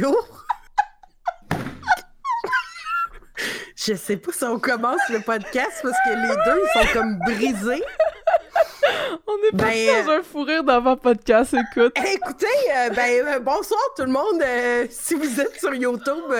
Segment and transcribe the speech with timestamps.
[3.76, 7.18] Je sais pas si on commence le podcast parce que les deux ils sont comme
[7.18, 7.82] brisés.
[9.26, 11.92] On est pas Ben, dans un fou rire d'avant podcast, écoute.
[11.96, 12.46] Eh, Écoutez,
[12.76, 14.40] euh, ben, euh, bonsoir tout le monde.
[14.42, 16.32] Euh, si vous êtes sur YouTube,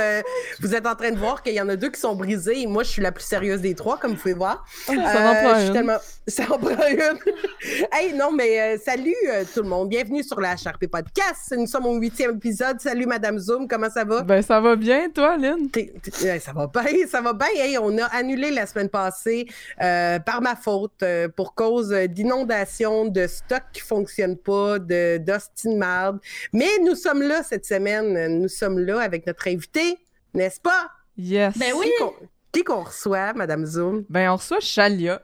[0.61, 2.67] vous êtes en train de voir qu'il y en a deux qui sont brisés et
[2.67, 4.65] moi, je suis la plus sérieuse des trois, comme vous pouvez voir.
[4.87, 5.73] Ça je suis une.
[5.73, 5.99] tellement...
[6.29, 7.19] Ça en prend une.
[7.93, 9.89] hey, non, mais euh, salut euh, tout le monde.
[9.89, 11.53] Bienvenue sur la HRP Podcast.
[11.57, 12.81] Nous sommes au huitième épisode.
[12.81, 14.23] Salut Madame Zoom, comment ça va?
[14.23, 15.69] Ben, ça va bien, toi, Lynn?
[15.69, 17.49] T'es- t'es- euh, ça va bien, ça va bien.
[17.57, 19.47] Hey, on a annulé la semaine passée
[19.83, 25.19] euh, par ma faute euh, pour cause euh, d'inondation, de stock qui fonctionne pas, de
[25.19, 26.21] d'hostie marde.
[26.53, 28.39] Mais nous sommes là cette semaine.
[28.41, 29.99] Nous sommes là avec notre invité,
[30.35, 30.89] n'est-ce pas?
[31.19, 31.59] Yes.
[31.59, 31.87] Ben oui.
[31.87, 32.15] Qui qu'on-
[32.53, 34.05] Qui qu'on reçoit, Madame Zoom?
[34.09, 35.21] Ben, on reçoit Chalia.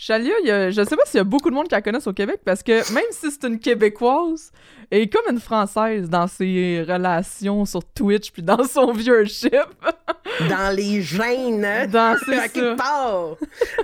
[0.00, 1.82] Chalia, il y a- je sais pas s'il y a beaucoup de monde qui la
[1.82, 4.52] connaissent au Québec parce que même si c'est une Québécoise,
[4.92, 9.52] elle est comme une Française dans ses relations sur Twitch puis dans son viewership.
[10.48, 11.86] Dans les gènes, hein?
[11.88, 13.34] Dans à quelque part.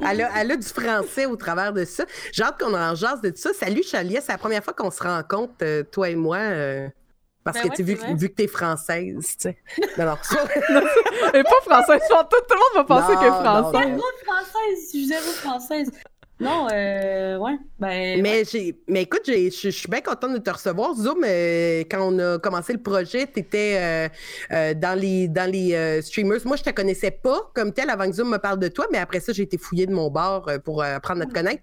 [0.08, 2.04] Elle a, elle a du français au travers de ça.
[2.32, 3.52] J'ai hâte qu'on en jase de ça.
[3.54, 6.36] Salut Chalia, c'est la première fois qu'on se rencontre, euh, toi et moi.
[6.36, 6.86] euh,
[7.44, 9.58] parce Ben que ouais, tu vu, vu que t'es française, tu sais.
[9.98, 10.16] Non, non,
[11.34, 12.00] Elle est pas française.
[12.08, 13.88] Tout, tout le monde va penser qu'elle est non, française.
[13.88, 15.90] Zéro française, je suis zéro française.
[16.40, 18.20] Non, euh, ouais, ben.
[18.20, 20.92] mais j'ai, mais écoute, je suis bien contente de te recevoir.
[20.96, 24.08] Zoom, euh, quand on a commencé le projet, t'étais euh,
[24.50, 26.40] euh, dans les dans les euh, streamers.
[26.44, 28.98] Moi, je te connaissais pas comme tel avant que Zoom me parle de toi, mais
[28.98, 31.62] après ça, j'ai été fouillée de mon bord euh, pour apprendre à te connaître.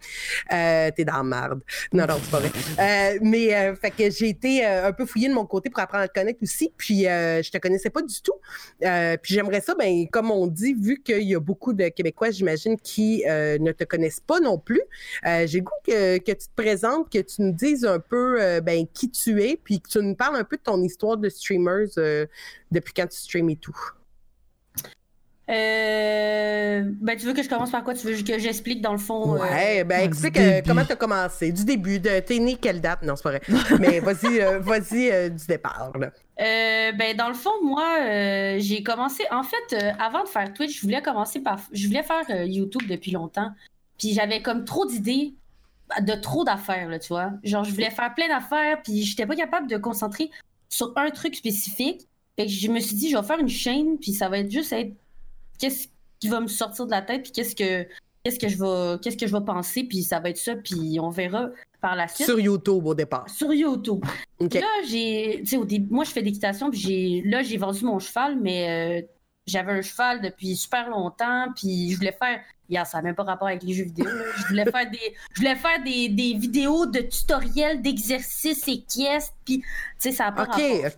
[0.49, 1.61] T'es dans la merde.
[1.91, 3.19] Non, non, c'est pas vrai.
[3.21, 6.17] Mais fait que j'ai été un peu fouillée de mon côté pour apprendre à te
[6.17, 6.71] connaître aussi.
[6.77, 8.35] Puis je te connaissais pas du tout.
[8.79, 12.77] Puis j'aimerais ça, ben, comme on dit, vu qu'il y a beaucoup de Québécois, j'imagine,
[12.79, 14.81] qui ne te connaissent pas non plus,
[15.25, 18.41] euh, j'ai le goût que, que tu te présentes, que tu nous dises un peu
[18.41, 21.17] euh, ben, qui tu es, puis que tu nous parles un peu de ton histoire
[21.17, 22.25] de streamers euh,
[22.71, 23.75] depuis quand tu streams et tout.
[25.49, 27.93] Euh, ben, tu veux que je commence par quoi?
[27.93, 29.35] Tu veux que j'explique dans le fond?
[29.35, 30.67] euh, Ouais, ben explique euh, début.
[30.69, 31.51] comment tu as commencé?
[31.51, 33.01] Du début, de t'es né quelle date?
[33.01, 33.41] Non, c'est pas vrai.
[33.79, 35.91] Mais vas-y, euh, vas-y euh, du départ.
[35.99, 36.11] Là.
[36.39, 39.23] Euh, ben, dans le fond, moi, euh, j'ai commencé.
[39.29, 41.59] En fait, euh, avant de faire Twitch, je voulais commencer par.
[41.73, 43.51] Je voulais faire euh, YouTube depuis longtemps.
[44.01, 45.35] Puis j'avais comme trop d'idées,
[46.01, 47.33] de trop d'affaires, là, tu vois.
[47.43, 50.31] Genre, je voulais faire plein d'affaires, puis j'étais pas capable de concentrer
[50.69, 52.07] sur un truc spécifique.
[52.35, 54.49] Fait que je me suis dit, je vais faire une chaîne, puis ça va être
[54.49, 54.91] juste être.
[55.59, 55.87] Qu'est-ce
[56.19, 57.87] qui va me sortir de la tête, puis qu'est-ce que.
[58.23, 60.99] Qu'est-ce que je vais, qu'est-ce que je vais penser, puis ça va être ça, puis
[60.99, 61.49] on verra
[61.81, 63.27] par la suite Sur YouTube au départ.
[63.29, 64.03] sur YouTube.
[64.39, 65.39] Là, j'ai.
[65.41, 67.21] Tu sais, au début, moi, je fais d'équitation, puis j'ai.
[67.25, 69.07] Là, j'ai vendu mon cheval, mais euh,
[69.47, 72.39] j'avais un cheval depuis super longtemps, puis je voulais faire.
[72.69, 74.05] Yeah, ça n'a même pas rapport avec les jeux vidéo.
[74.05, 74.23] là.
[74.37, 75.15] Je voulais faire des.
[75.33, 79.59] Je voulais faire des, des vidéos de tutoriels, d'exercices équestres, puis.
[79.59, 79.65] Tu
[79.99, 80.85] sais, ça n'a pas OK, rapport.
[80.85, 80.95] OK.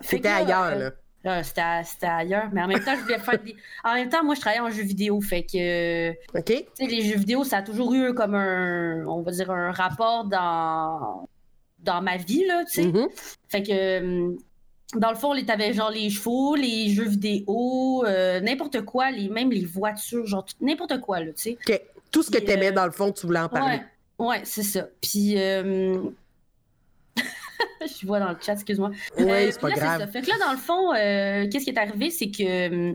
[0.00, 0.90] Que C'était ailleurs, euh,
[1.24, 1.42] là.
[1.42, 3.54] là, c'était ailleurs, mais en même temps, je voulais faire des.
[3.84, 6.10] En même temps, moi, je travaillais en jeux vidéo, fait que.
[6.36, 6.44] OK?
[6.46, 9.70] Tu sais, les jeux vidéo, ça a toujours eu comme un, on va dire, un
[9.70, 11.28] rapport dans,
[11.80, 12.86] dans ma vie, là, tu sais.
[12.88, 13.08] Mhm.
[13.48, 14.36] Fait que, hum,
[14.94, 19.28] dans le fond, les- t'avais genre les chevaux, les jeux vidéo, euh, n'importe quoi, les,
[19.28, 21.58] même les voitures, genre n'importe quoi, là, tu sais.
[21.68, 21.80] OK.
[22.10, 23.80] Tout ce que tu aimais, euh, dans le fond, tu voulais en parler.
[24.18, 24.86] Ouais, ouais, c'est ça.
[25.02, 26.00] Puis, euh,
[27.16, 28.92] je vois dans le chat, excuse-moi.
[29.18, 30.00] Oui, c'est pas là, grave.
[30.00, 30.06] ça.
[30.06, 30.92] Fait que là, dans le fond,
[31.50, 32.94] qu'est-ce qui est arrivé, c'est que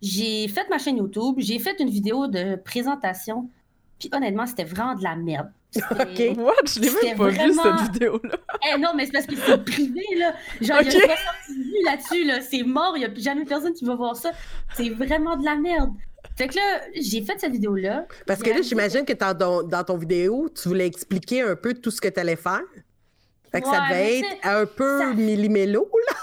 [0.00, 3.50] j'ai fait ma chaîne YouTube, j'ai fait une vidéo de présentation,
[3.98, 5.50] puis honnêtement, c'était vraiment de la merde.
[5.90, 6.36] Ok.
[6.38, 6.54] What?
[6.66, 8.36] Je l'ai même pas vu, vraiment- cette vidéo-là.
[8.74, 10.34] Eh non, mais c'est parce que c'est privé, là.
[10.60, 11.00] Genre, il y a.
[11.00, 11.16] 70
[11.48, 12.40] vues là-dessus, là.
[12.40, 14.30] C'est mort, il n'y a plus jamais personne qui va voir ça.
[14.74, 15.90] C'est vraiment de la merde.
[16.36, 18.06] Fait que là, j'ai fait cette vidéo-là.
[18.26, 21.72] Parce que là, j'imagine que dans ton, dans ton vidéo, tu voulais expliquer un peu
[21.74, 22.62] tout ce que tu allais faire.
[23.52, 26.16] Fait que ça devait être un peu ça- millimélo, là.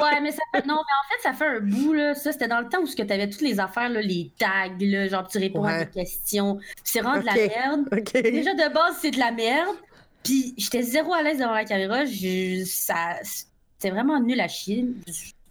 [0.00, 0.66] Ouais, mais ça fait...
[0.66, 2.14] Non, mais en fait, ça fait un bout, là.
[2.14, 5.08] Ça, c'était dans le temps où tu avais toutes les affaires, là, les tags, là,
[5.08, 6.58] genre tu réponds à des questions.
[6.84, 7.88] C'est vraiment de la merde.
[8.12, 9.76] Déjà, de base, c'est de la merde.
[10.24, 12.04] Puis j'étais zéro à l'aise devant la caméra.
[12.04, 12.64] Je...
[12.66, 13.18] Ça...
[13.22, 14.86] C'était vraiment nul à chier.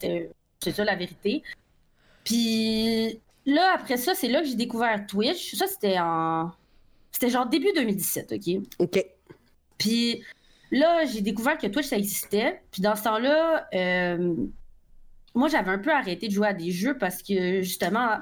[0.02, 1.44] C'est ça, la vérité.
[2.26, 5.56] Puis là, après ça, c'est là que j'ai découvert Twitch.
[5.56, 6.52] Ça, c'était en...
[7.12, 8.64] C'était genre début 2017, OK?
[8.80, 9.06] OK.
[9.78, 10.24] Puis
[10.72, 12.62] là, j'ai découvert que Twitch, ça existait.
[12.72, 14.34] Puis dans ce temps-là, euh,
[15.36, 18.18] moi, j'avais un peu arrêté de jouer à des jeux parce que, justement,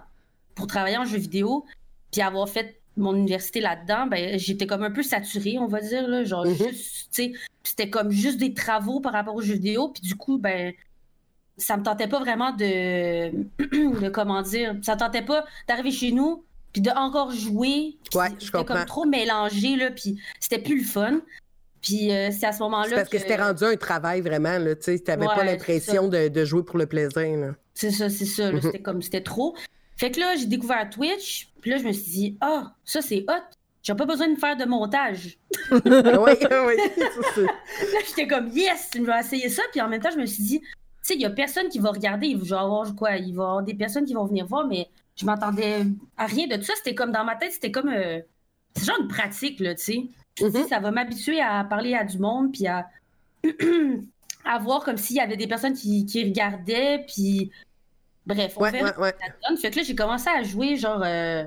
[0.56, 1.66] pour travailler en jeu vidéo,
[2.12, 6.08] puis avoir fait mon université là-dedans, ben, j'étais comme un peu saturée, on va dire.
[6.08, 6.56] Là, genre, Mhm.
[6.56, 7.34] juste, tu sais,
[7.64, 9.90] c'était comme juste des travaux par rapport aux jeux vidéo.
[9.90, 10.74] Puis du coup, ben,
[11.58, 13.32] ça me tentait pas vraiment de,
[14.02, 16.44] de comment dire, ça me tentait pas d'arriver chez nous
[16.74, 17.98] puis de encore jouer.
[18.14, 18.76] Ouais, je c'était comprends.
[18.76, 21.20] comme trop mélangé, là, puis c'était plus le fun.
[21.86, 22.96] Puis euh, c'est à ce moment-là.
[22.96, 24.76] parce que, c'était rendu un travail vraiment, là.
[24.76, 28.52] Tu n'avais pas l'impression de, jouer pour le plaisir, C'est ça, c'est ça.
[28.52, 28.62] Mm-hmm.
[28.62, 29.56] C'était comme, c'était trop.
[29.96, 33.24] Fait que là, j'ai découvert Twitch, puis là, je me suis dit, ah, ça, c'est
[33.30, 33.56] hot.
[33.84, 35.38] J'ai pas besoin de faire de montage.
[35.72, 36.76] oui, oui,
[37.38, 39.62] Là, j'étais comme, yes, je vais essayer ça.
[39.72, 40.68] Puis en même temps, je me suis dit, tu
[41.04, 42.28] sais, il y a personne qui va regarder.
[42.28, 43.16] Il va y avoir quoi?
[43.18, 45.86] Il va y avoir des personnes qui vont venir voir, mais je m'attendais
[46.18, 46.74] à rien de tout ça.
[46.78, 47.90] C'était comme dans ma tête, c'était comme.
[47.90, 48.22] Euh,
[48.76, 50.04] c'est genre une pratique, là, tu sais.
[50.40, 50.68] Mm-hmm.
[50.68, 52.90] Ça va m'habituer à parler à du monde, puis à,
[54.46, 57.52] à voir comme s'il y avait des personnes qui, qui regardaient, puis.
[58.26, 59.16] Bref, on ouais, ouais, ouais.
[59.62, 61.02] Fait que là, j'ai commencé à jouer, genre.
[61.04, 61.46] Euh,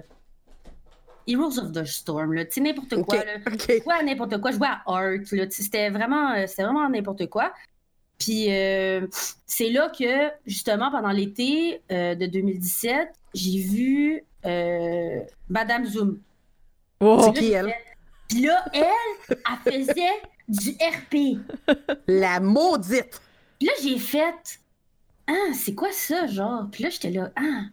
[1.28, 3.32] Heroes of the Storm, là, tu sais, n'importe quoi, là.
[3.52, 3.82] Okay.
[3.84, 4.50] Ouais, n'importe quoi.
[4.50, 7.52] Je jouais à Art, là, c'était vraiment, euh, c'était vraiment n'importe quoi.
[8.18, 9.06] Puis euh,
[9.46, 14.24] c'est là que, justement, pendant l'été euh, de 2017, j'ai vu
[15.48, 16.18] Madame Zoom.
[17.00, 17.72] Oh, c'est qui, elle?
[18.28, 18.84] Puis là, elle,
[19.28, 21.38] elle faisait du RP.
[22.06, 23.20] La maudite!
[23.58, 24.60] Puis là, j'ai fait...
[25.26, 26.66] Ah, c'est quoi ça, genre?
[26.70, 27.64] Puis là, j'étais là, ah,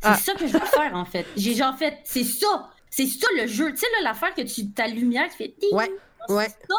[0.00, 0.16] c'est ah.
[0.16, 1.26] ça que je veux faire, en fait.
[1.36, 2.70] J'ai genre fait, c'est ça.
[2.90, 3.70] C'est ça le jeu.
[3.72, 5.54] Tu sais, là, l'affaire que tu, ta lumière qui fait.
[5.72, 5.90] Ouais.
[6.28, 6.48] Ouais.
[6.48, 6.74] C'est ça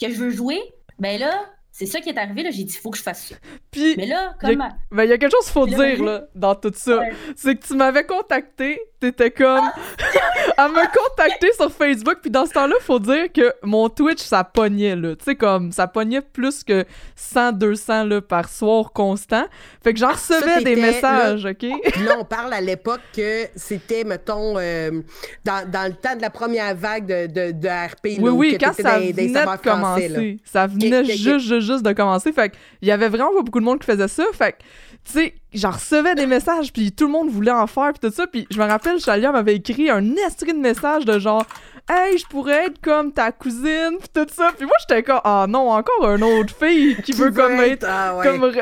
[0.00, 0.60] que je veux jouer.
[0.98, 3.28] Ben là, c'est ça qui est arrivé, là, j'ai dit, il faut que je fasse
[3.28, 3.36] ça.
[3.70, 4.56] Puis, mais là, comme.
[4.90, 7.02] Ben, il y a quelque chose qu'il faut dire, là, dans tout ça.
[7.36, 9.70] C'est que tu m'avais contacté, t'étais comme.
[10.58, 14.20] Elle m'a contacté sur Facebook, puis dans ce temps-là, il faut dire que mon Twitch,
[14.20, 15.16] ça pognait, là.
[15.16, 16.84] Tu sais, comme, ça pognait plus que
[17.16, 19.44] 100, 200, là, par soir constant.
[19.82, 21.56] Fait que j'en ah, recevais des messages, OK?
[21.56, 25.00] Puis là, on parle à l'époque que c'était, mettons, euh,
[25.44, 28.58] dans, dans, le temps de la première vague de, de, de RP, là, Oui, oui,
[28.60, 30.38] quand ça venait de commencer.
[30.44, 32.32] Ça venait juste, juste juste de commencer.
[32.32, 34.24] Fait il y avait vraiment pas beaucoup de monde qui faisait ça.
[34.32, 34.56] Fait
[35.04, 38.14] tu sais, j'en recevais des messages, puis tout le monde voulait en faire, puis tout
[38.14, 38.26] ça.
[38.26, 41.46] Puis je me rappelle, Chalia m'avait écrit un estrie de messages de genre
[41.92, 44.52] Hey, je pourrais être comme ta cousine, pis tout ça.
[44.56, 48.16] Puis moi, j'étais comme, ah non, encore une autre fille qui, veut comme être, ah,
[48.22, 48.40] comme,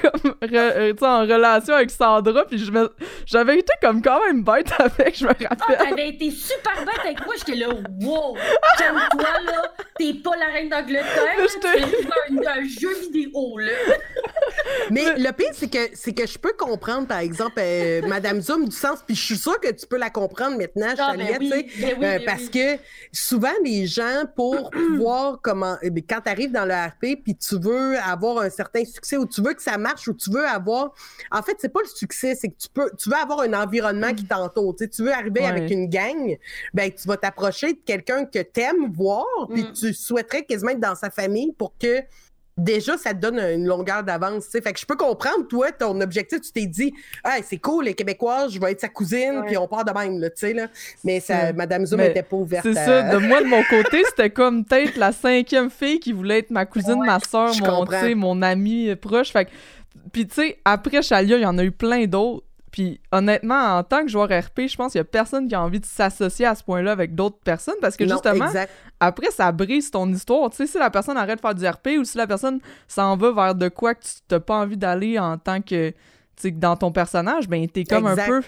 [0.00, 2.44] comme euh, en relation avec Sandra.
[2.44, 2.70] Puis
[3.26, 5.48] j'avais été comme quand même bête avec, je me rappelle.
[5.50, 7.34] Ah, t'avais été super bête avec moi.
[7.38, 7.70] J'étais là,
[8.02, 8.36] wow,
[8.78, 9.72] calme-toi, là.
[9.98, 11.48] T'es pas la reine d'Angleterre.
[11.60, 13.72] T'es un, un jeu vidéo, là.
[14.90, 18.68] Mais le pire, c'est que, c'est que je peux comprendre, par exemple, euh, Madame Zoom,
[18.68, 21.48] du sens, puis je suis sûre que tu peux la comprendre maintenant, ah, ben tu
[21.48, 22.75] sais, ben euh, parce que
[23.12, 25.76] souvent, les gens, pour pouvoir comment.
[25.82, 29.26] Eh quand tu arrives dans le RP, puis tu veux avoir un certain succès, ou
[29.26, 30.92] tu veux que ça marche, ou tu veux avoir.
[31.30, 32.90] En fait, c'est pas le succès, c'est que tu peux.
[32.98, 34.74] Tu veux avoir un environnement qui t'entoure.
[34.76, 36.36] Tu veux arriver avec une gang,
[36.74, 39.72] ben tu vas t'approcher de quelqu'un que tu aimes voir, puis mm.
[39.72, 42.02] tu souhaiterais quasiment être dans sa famille pour que
[42.56, 44.46] déjà, ça te donne une longueur d'avance.
[44.50, 47.94] Fait que je peux comprendre, toi, ton objectif, tu t'es dit, ah, c'est cool, les
[47.94, 50.68] Québécois, je vais être sa cousine, puis on part de même, tu sais, là.
[51.04, 52.66] Mais ça, Madame Zoom n'était pas ouverte.
[52.66, 56.38] C'est ça, de moi, de mon côté, c'était comme peut-être la cinquième fille qui voulait
[56.38, 59.32] être ma cousine, ma soeur, mon, mon ami proche.
[59.32, 59.48] Fait
[60.12, 62.44] puis, tu sais, après Chalia, il y en a eu plein d'autres.
[62.76, 65.62] Puis honnêtement, en tant que joueur RP, je pense qu'il y a personne qui a
[65.62, 68.50] envie de s'associer à ce point-là avec d'autres personnes parce que justement,
[69.00, 70.50] après, ça brise ton histoire.
[70.50, 73.16] Tu sais, si la personne arrête de faire du RP ou si la personne s'en
[73.16, 75.96] va vers de quoi que tu n'as pas envie d'aller en tant que, tu
[76.36, 78.42] sais, dans ton personnage, ben t'es comme un peu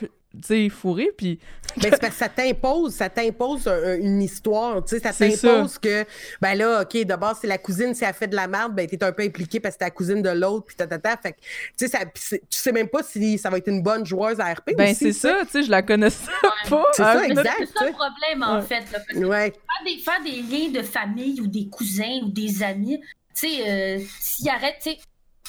[0.46, 1.38] sais, fourré, puis...
[1.76, 3.68] Ben, c'est parce que ça t'impose, ça t'impose
[4.00, 6.04] une histoire, tu sais, ça t'impose que,
[6.40, 9.02] ben là, OK, d'abord, c'est la cousine, si elle fait de la merde, ben t'es
[9.04, 11.38] un peu impliqué parce que c'est la cousine de l'autre, puis tata, fait que,
[11.78, 14.74] tu sais, tu sais même pas si ça va être une bonne joueuse à RP
[14.76, 16.26] Ben c'est ça, tu sais, je la connaissais
[16.68, 16.84] pas.
[16.92, 17.54] C'est ça, exact.
[17.58, 19.52] C'est ça le problème, en fait, là, parce ouais.
[19.52, 23.00] faire, des, faire des liens de famille ou des cousins ou des amis,
[23.34, 24.98] tu sais, euh, s'ils arrêtent, tu sais,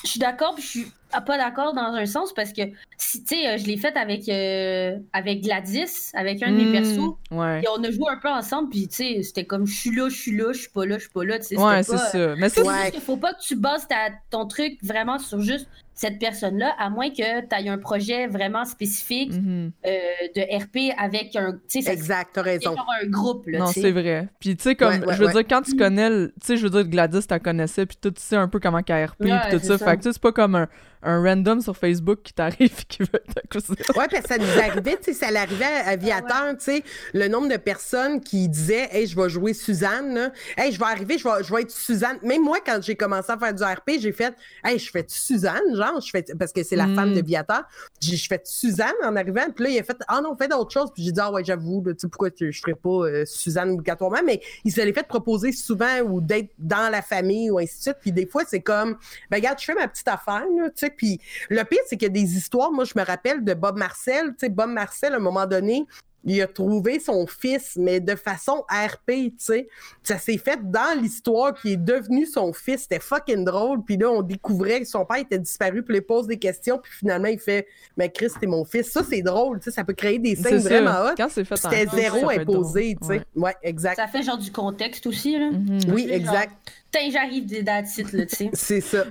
[0.03, 2.61] je suis d'accord, puis je suis ah, pas d'accord dans un sens parce que
[2.97, 6.65] si tu sais euh, je l'ai fait avec euh, avec Gladys avec un de mes
[6.65, 9.75] hmm, persos et on a joué un peu ensemble puis tu sais c'était comme je
[9.75, 11.57] suis là je suis là je suis pas là je suis pas là tu sais
[11.57, 12.91] ouais c'est ça mais c'est ouais.
[13.01, 13.87] faut pas que tu bases
[14.29, 15.67] ton truc vraiment sur juste
[15.99, 19.71] cette personne-là, à moins que tu aies un projet vraiment spécifique mm-hmm.
[19.85, 19.89] euh,
[20.33, 21.59] de RP avec un.
[21.75, 22.73] Exact, t'as raison.
[23.03, 23.45] un groupe.
[23.47, 24.29] Là, non, c'est vrai.
[24.39, 26.85] Puis, tu sais, comme, je veux dire, quand tu connais, tu sais, je veux dire,
[26.85, 29.77] Gladys, tu connaissais, puis tout, tu sais un peu comment qu'elle RP, puis tout ça.
[29.77, 30.69] Fait que, c'est pas comme un,
[31.01, 33.73] un random sur Facebook qui t'arrive qui veut t'accuser.
[33.95, 37.27] Ouais, parce que ça nous arrivait, tu sais, ça l'arrivait à Viateur, tu sais, le
[37.27, 40.31] nombre de personnes qui disaient, hey, je vais jouer Suzanne, là.
[40.57, 42.17] Hey, je vais arriver, je vais, je vais être Suzanne.
[42.23, 45.75] Même moi, quand j'ai commencé à faire du RP, j'ai fait, hey, je fais Suzanne,
[45.75, 47.25] genre, je fais, parce que c'est la femme de mm.
[47.25, 47.63] Viateur.
[48.01, 50.91] Je fais Suzanne en arrivant, puis là, il a fait, ah non, fais d'autres choses.
[50.93, 54.21] Puis j'ai dit, ah ouais, j'avoue, tu sais, pourquoi je ferais pas euh, Suzanne obligatoirement,
[54.25, 57.81] mais il se l'est fait proposer souvent ou d'être dans la famille ou ainsi de
[57.81, 57.97] suite.
[58.01, 58.97] Puis des fois, c'est comme,
[59.29, 61.19] ben regarde, je fais ma petite affaire, tu sais, puis
[61.49, 62.71] le pire, c'est qu'il y a des histoires.
[62.71, 64.29] Moi, je me rappelle de Bob Marcel.
[64.29, 65.85] Tu sais, Bob Marcel, à un moment donné,
[66.25, 69.67] il a trouvé son fils, mais de façon RP, tu sais.
[70.03, 72.81] Ça s'est fait dans l'histoire qui est devenu son fils.
[72.83, 73.83] C'était fucking drôle.
[73.85, 76.91] Puis là, on découvrait que son père était disparu, puis il pose des questions, puis
[76.91, 78.91] finalement, il fait Mais Chris, t'es mon fils.
[78.91, 79.71] Ça, c'est drôle, tu sais.
[79.71, 81.11] Ça peut créer des scènes C'est vraiment ça.
[81.11, 81.15] hot.
[81.17, 83.21] Quand c'est fait C'était zéro imposé, tu sais.
[83.35, 83.95] Ouais, exact.
[83.95, 85.51] Ça fait genre du contexte aussi, là.
[85.51, 85.79] Mhm.
[85.93, 86.51] Oui, Genre, exact.
[86.91, 88.49] Putain, j'arrive des dates, là, tu sais.
[88.53, 89.05] C'est ça.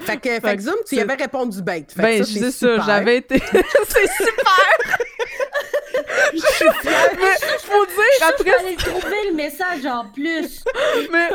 [0.00, 1.92] fait que, fait Fait que Zoom, tu y avais répondu bête.
[1.92, 3.38] Fait Ben, c'est dis ça, j'avais été.
[3.88, 4.97] c'est super!
[6.32, 6.40] Mais
[7.64, 8.50] faut dire après.
[8.62, 10.62] J'allais trouver le message en plus.
[11.12, 11.28] Mais,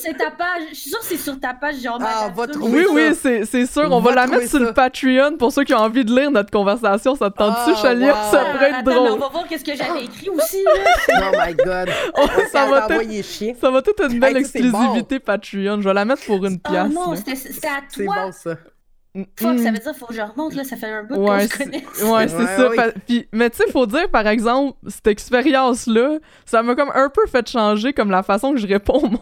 [0.00, 0.62] C'est ta page.
[0.70, 1.98] Je suis sûre que c'est sur ta page, genre.
[2.00, 2.90] Ah, Madame va trouver oui, ça.
[2.92, 3.88] oui, c'est c'est sûr.
[3.90, 4.64] On Va va la mettre sur ça.
[4.64, 7.14] le Patreon pour ceux qui ont envie de lire notre conversation.
[7.14, 8.14] Ça te tente-tu, Ah, Chalia?
[8.14, 8.30] wow.
[8.30, 9.20] Ça pourrait être Attends, mais on drôle.
[9.20, 11.30] va voir qu'est-ce que j'avais écrit aussi, là.
[11.32, 11.88] Oh my god.
[12.16, 12.88] Oh, ça, ça va
[13.22, 13.56] chier.
[13.60, 15.80] ça va être une belle Hey, c'est exclusivité Patreon.
[15.80, 16.92] Je vais la mettre pour une Oh pièce.
[16.92, 17.16] non, là.
[17.34, 18.14] c'était à C'est toi.
[18.26, 18.56] bon, ça.
[19.38, 19.74] Fuck, ça Mm.
[19.74, 20.64] veut dire faut que je remonte, là.
[20.64, 21.84] Ça fait un bout Ouais, qu'on se c'est connaît.
[22.12, 22.86] ouais, c'est Ouais, ça.
[23.06, 27.24] Puis, mais tu sais, faut dire, par exemple, cette expérience-là, ça m'a comme un peu
[27.26, 29.18] fait changer comme la façon que je réponds au monde.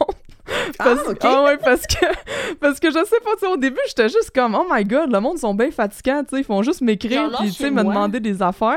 [0.78, 1.18] Parce, Ah, ok.
[1.22, 2.04] ah ouais, parce que,
[2.60, 5.12] parce que je sais pas, tu sais, au début, j'étais juste comme, oh my god,
[5.12, 7.82] le monde sont bien fatigants, tu sais, ils font juste m'écrire, puis tu sais, me
[7.84, 8.76] demander des affaires.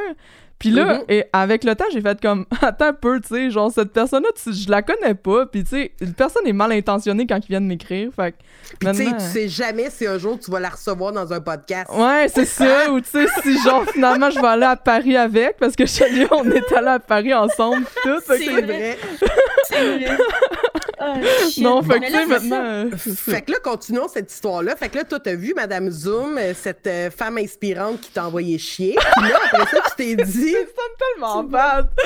[0.57, 1.03] Puis là, Mhm.
[1.09, 4.29] et avec le temps, j'ai fait comme, attends un peu, tu sais, genre, cette personne-là,
[4.45, 7.67] je la connais pas, puis tu sais, une personne est mal intentionnée quand ils viennent
[7.67, 8.37] m'écrire, fait que
[8.79, 11.31] Puis tu sais, maintenant- tu sais jamais si un jour tu vas la recevoir dans
[11.33, 11.89] un podcast.
[11.93, 12.89] Ouais, c'est ça.
[12.91, 16.27] Ou tu sais, si genre finalement je vais aller à Paris avec, parce que Chalia,
[16.31, 18.19] on est allé à Paris ensemble tout.
[18.25, 18.97] C'est vrai.
[19.67, 20.17] C'est vrai.
[21.07, 21.63] Oh, shit.
[21.63, 22.63] Non, fait que là, maintenant.
[22.63, 22.91] euh.
[22.97, 24.75] Fait que là, continuons cette histoire-là.
[24.75, 28.25] Fait que là, toi, t'as vu Madame Zoom, euh, cette euh, femme inspirante qui t'a
[28.27, 28.95] envoyé chier.
[29.17, 30.51] Puis là, après ça, tu t'es dit.
[30.51, 31.89] Ça sonne tellement bad.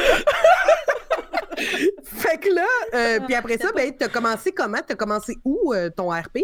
[2.03, 4.77] Fait que là, euh, puis après ça, ben, t'as commencé comment?
[4.85, 6.39] T'as commencé où euh, ton RP?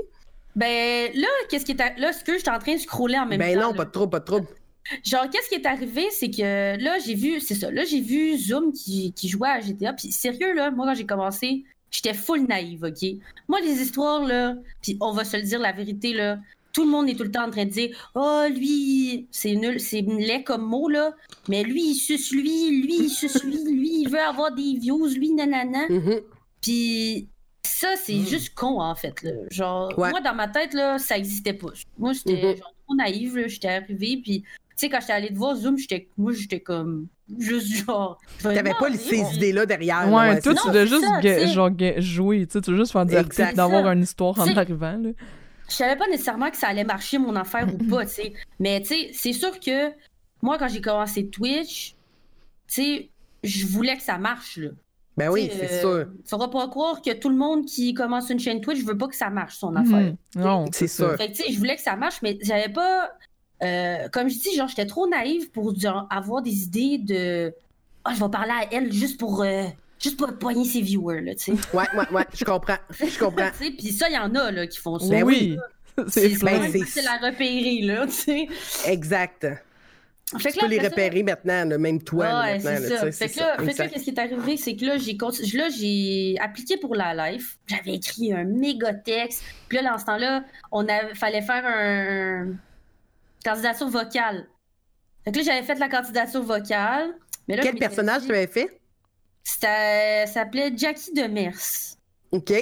[0.56, 1.94] Ben là, qu'est-ce qui est à...
[1.98, 3.62] là, ce que je suis en train de scroller en même Ben temps.
[3.68, 3.78] non, là.
[3.78, 4.48] pas de trouble, pas de trouble.
[5.04, 8.38] Genre, qu'est-ce qui est arrivé, c'est que là, j'ai vu, c'est ça, là, j'ai vu
[8.38, 9.94] Zoom qui, qui jouait à GTA.
[9.94, 13.08] Puis sérieux, là, moi, quand j'ai commencé, j'étais full naïve, OK?
[13.48, 16.40] Moi, les histoires, là, puis on va se le dire la vérité, là,
[16.74, 19.80] tout le monde est tout le temps en train de dire Oh, lui, c'est nul,
[19.80, 21.14] c'est laid comme mot, là,
[21.48, 25.08] mais lui, il suce lui, lui, il suce lui, lui, il veut avoir des views,
[25.08, 25.88] lui, nanana.
[25.90, 26.20] Mhm.
[26.62, 27.28] Puis
[27.64, 29.22] ça, c'est juste con, en fait.
[29.24, 29.32] Là.
[29.52, 30.10] Genre, Ouais.
[30.10, 31.70] moi, dans ma tête, là, ça existait pas.
[31.98, 32.58] Moi, j'étais Mhm.
[32.58, 33.38] genre, trop naïve.
[33.38, 33.48] là.
[33.48, 34.44] J'étais arrivée, puis,
[34.76, 38.20] sais, quand j'étais allée te voir Zoom, j'étais, moi, j'étais comme, juste genre.
[38.42, 40.08] T'avais pas ces idées-là derrière.
[40.12, 41.54] Ouais, là, toi, tu c'est juste ça, ga- tu sais.
[41.54, 43.16] genre ga- jouer, tu sais, tu veux juste faire du
[43.56, 45.10] d'avoir une histoire en arrivant, là.
[45.68, 48.34] Je savais pas nécessairement que ça allait marcher, mon affaire, ou pas, tu sais.
[48.60, 49.92] Mais, tu sais, c'est sûr que
[50.42, 51.96] moi, quand j'ai commencé Twitch,
[52.68, 53.10] tu sais,
[53.44, 54.70] je voulais que ça marche, là.
[55.18, 56.12] Ben oui, Tu c'est euh, sûr.
[56.26, 59.16] Faudra pas croire que tout le monde qui commence une chaîne Twitch veut pas que
[59.16, 60.14] ça marche, son affaire.
[60.36, 60.44] Mhm.
[60.44, 61.16] Non, C'est c'est sûr.
[61.16, 63.12] Fait que, tu sais, je voulais que ça marche, mais j'avais pas.
[63.66, 67.54] Euh, comme je dis, genre, j'étais trop naïve pour genre, avoir des idées de.
[68.04, 69.42] Ah, je vais parler à elle juste pour.
[69.44, 69.64] euh,
[70.00, 71.52] juste pour poigner ses viewers, là, tu sais.
[71.74, 72.78] Ouais, ouais, ouais, je comprends.
[72.92, 73.50] Je comprends.
[73.58, 75.10] Tu sais, Puis ça, il y en a, là, qui font ça.
[75.10, 75.58] Ben oui.
[76.10, 78.48] C'est facile à repérer, là, tu sais.
[78.86, 79.48] Exact.
[80.40, 82.26] Fait Tu peux les ça- repérer maintenant, là, même toi.
[82.26, 83.06] là, Ouais, maintenant, c'est là, ça.
[83.06, 83.40] tu sais, Fait que
[83.80, 87.14] là, qu'est-ce qui est arrivé, c'est que là, j'ai conti- là, j'ai appliqué pour la
[87.32, 87.48] live.
[87.68, 89.44] J'avais écrit un méga texte.
[89.70, 91.14] Puis là, dans ce temps-là, on a...
[91.14, 92.48] fallait faire un
[93.46, 94.48] candidature vocale.
[95.26, 97.16] Que là, j'avais fait la candidature vocale.
[97.48, 98.82] Mais là, je Quel personnage tu avais fait?
[99.44, 100.26] C'était...
[100.28, 101.60] Ça s'appelait Jackie Demers.
[102.32, 102.54] OK.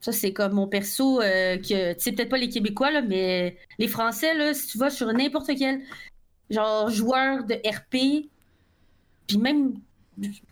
[0.00, 3.56] Ça, c'est comme mon perso euh, que, tu sais, peut-être pas les Québécois, là, mais
[3.78, 5.80] les Français, là, si tu vas sur n'importe quel,
[6.50, 8.28] genre, joueur de RP,
[9.28, 9.74] puis même,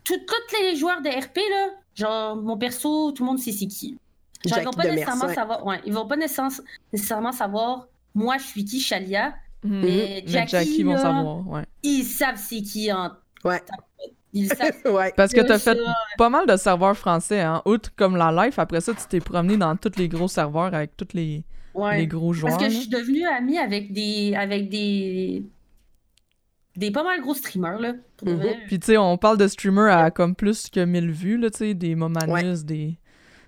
[0.05, 0.21] tous
[0.63, 3.99] les joueurs de RP, là, genre, mon perso, tout le monde sait c'est qui.
[4.47, 5.35] Genre, ils vont pas Demers, nécessairement ouais.
[5.35, 9.81] savoir, ouais, ils vont pas nécessairement savoir, moi, je suis qui, Chalia, Mhm.
[9.81, 11.65] mais Mais Jackie, Jackie vont là, savoir, ouais.
[11.83, 13.11] ils savent c'est qui en...
[13.45, 13.61] Ouais.
[14.33, 15.13] Ils savent ouais.
[15.17, 17.63] Parce que t'as fait ça- pas mal de serveurs français, hein.
[17.67, 20.97] Outre comme la live, après ça, tu t'es promené dans tous les gros serveurs avec
[20.97, 21.99] tous les, ouais.
[21.99, 22.53] les gros joueurs.
[22.57, 25.43] Parce que je suis devenue amie avec des avec des
[26.77, 27.95] des pas mal gros streamers là.
[28.17, 28.41] pour Mhm.
[28.69, 31.59] Puis tu sais, on parle de streamers à comme plus que 1000 vues, là, tu
[31.59, 32.97] sais, des Momanus, des...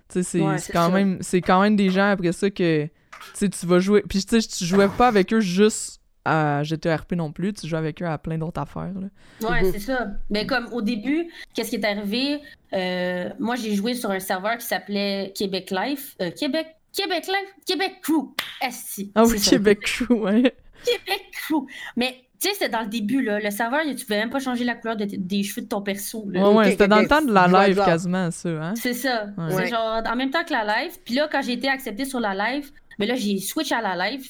[0.09, 2.91] Tu sais, c'est Ouais, quand même c'est quand même des gens après ça que, tu
[3.33, 4.03] sais, tu vas jouer...
[4.07, 7.79] Puis tu sais, tu jouais pas avec eux juste à GTRP non plus, tu jouais
[7.79, 9.49] avec eux à plein d'autres affaires, là.
[9.49, 10.07] Ouais, c'est ça.
[10.29, 12.39] Mais comme au début, qu'est-ce qui est arrivé?
[12.73, 17.53] Euh, Moi, j'ai joué sur un serveur qui s'appelait Québec Life, Euh, Québec Québec Life,
[17.65, 18.33] Québec Crew.
[18.61, 19.11] Esti.
[19.15, 19.49] Ah oui, c'est ça.
[19.51, 20.55] Québec Crew, ouais.
[20.85, 21.65] Québec Crew.
[21.97, 23.39] Mais tu sais, c'était dans le début là.
[23.39, 26.25] Le serveur, tu pouvais même pas changer la couleur de des cheveux de ton perso.
[26.29, 26.47] là.
[26.49, 28.73] Ouais, ouais, c'était dans le temps de la live quasiment, ça, hein.
[28.75, 29.27] C'est ça.
[29.37, 29.51] Ouais.
[29.55, 30.91] C'est genre en même temps que la live.
[31.03, 34.11] Puis là, quand j'ai été acceptée sur la live, mais là, j'ai switch à la
[34.11, 34.29] live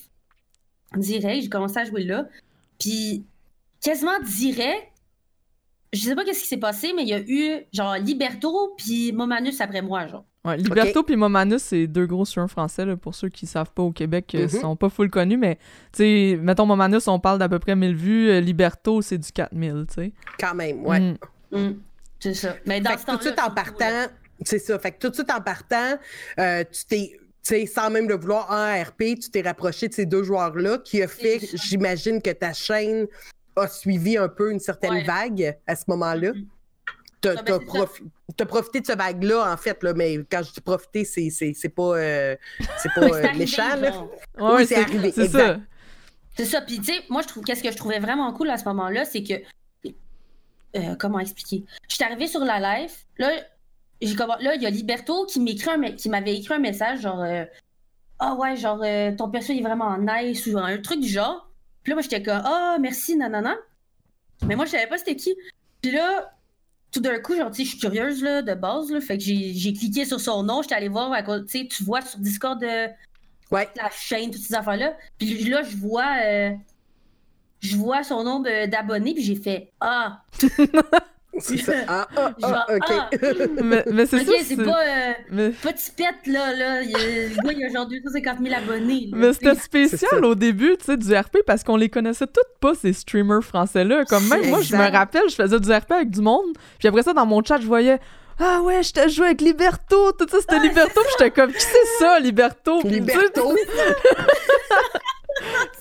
[0.97, 1.43] direct.
[1.43, 2.25] J'ai commencé à jouer là.
[2.79, 3.23] Puis
[3.81, 4.88] quasiment direct,
[5.91, 9.12] je sais pas qu'est-ce qui s'est passé, mais il y a eu genre Liberto puis
[9.12, 10.25] Momanus après moi, genre.
[10.45, 13.71] Ouais, Liberto puis Momanus, c'est deux gros sur un français, là, pour ceux qui savent
[13.71, 14.59] pas au Québec, euh, Mhm.
[14.59, 15.55] sont pas full connus, mais,
[15.93, 16.00] tu
[16.33, 19.85] sais, mettons Momanus, on parle d'à peu près 1000 vues, euh, Liberto, c'est du 4000,
[19.88, 20.12] tu sais.
[20.38, 21.00] Quand même, ouais.
[21.00, 21.17] Mm.
[21.57, 21.79] Mm,
[22.19, 22.55] c'est ça.
[22.65, 24.07] Mais dans Fait ce tout de suite en partant,
[24.41, 24.77] c'est ça.
[24.79, 25.97] Fait que tout de suite en partant,
[26.39, 30.05] euh, tu t'es, sais, sans même le vouloir en RP, tu t'es rapproché de ces
[30.05, 33.07] deux joueurs-là, qui a fait, j'imagine que ta chaîne
[33.55, 35.03] a suivi un peu une certaine Ouais.
[35.03, 36.31] vague à ce moment-là.
[37.21, 40.51] T'as, Ah, ben, t'as profi- profité de ce vague-là, en fait, là, mais quand je
[40.51, 42.35] dis profiter, c'est, pas, euh,
[42.79, 43.75] c'est pas Ouais, euh, c'est arrivé, méchant.
[43.77, 43.91] Là.
[43.91, 44.09] genre.
[44.39, 45.59] Ouais, Oui, c'est arrivé, C'est ça.
[46.35, 46.62] C'est ça.
[46.62, 49.05] Puis, tu sais, moi, je trouve, qu'est-ce que je trouvais vraiment cool à ce moment-là,
[49.05, 49.33] c'est que.
[50.75, 51.63] euh, comment expliquer?
[51.88, 52.91] Je suis arrivée sur la live.
[53.19, 53.29] Là,
[54.05, 57.01] j'ai commen- là, il y a Liberto qui m'écrit un qui m'avait écrit un message
[57.01, 57.45] genre euh,
[58.19, 61.50] Ah ouais, genre euh, ton perso il est vraiment nice ou un truc du genre.
[61.83, 63.55] Puis là, moi, j'étais comme Ah, merci, nanana.
[64.45, 65.36] Mais moi, je savais pas c'était qui.
[65.81, 66.33] Puis là,
[66.91, 69.24] tout d'un coup, genre, tu sais, je suis curieuse là, de base, là, fait que
[69.24, 72.63] j'ai j'ai cliqué sur son nom, j'étais allée voir, tu sais, tu vois sur Discord
[72.63, 72.88] euh,
[73.51, 73.69] Ouais.
[73.75, 74.95] la chaîne, toutes ces affaires-là.
[75.19, 76.51] Puis là, je vois, euh,
[77.60, 80.24] je vois son nombre euh, d'abonnés, puis j'ai fait Ah,
[81.39, 81.73] ça.
[81.87, 82.83] Ah, ah, Genre, ah, OK.
[82.89, 83.09] ah.
[83.63, 85.49] Mais, mais c'est ok, ça, c'est pas euh, Mais...
[85.49, 86.81] petit pet là, là.
[86.83, 89.09] Il y a- le gars, il a genre 250 000 abonnés.
[89.11, 92.59] là, Mais c'était spécial au début, tu sais, du RP, parce qu'on les connaissait toutes
[92.59, 94.05] pas, ces streamers français-là.
[94.05, 97.03] Comme même moi, je me rappelle, je faisais du RP avec du monde, puis après
[97.03, 97.99] ça, dans mon chat, je voyais
[98.39, 101.61] «Ah ouais, je t'ai joué avec Liberto!» Tout ça, c'était Liberto, puis j'étais comme «Qui
[101.61, 103.53] c'est ça, Liberto?» tu Liberto.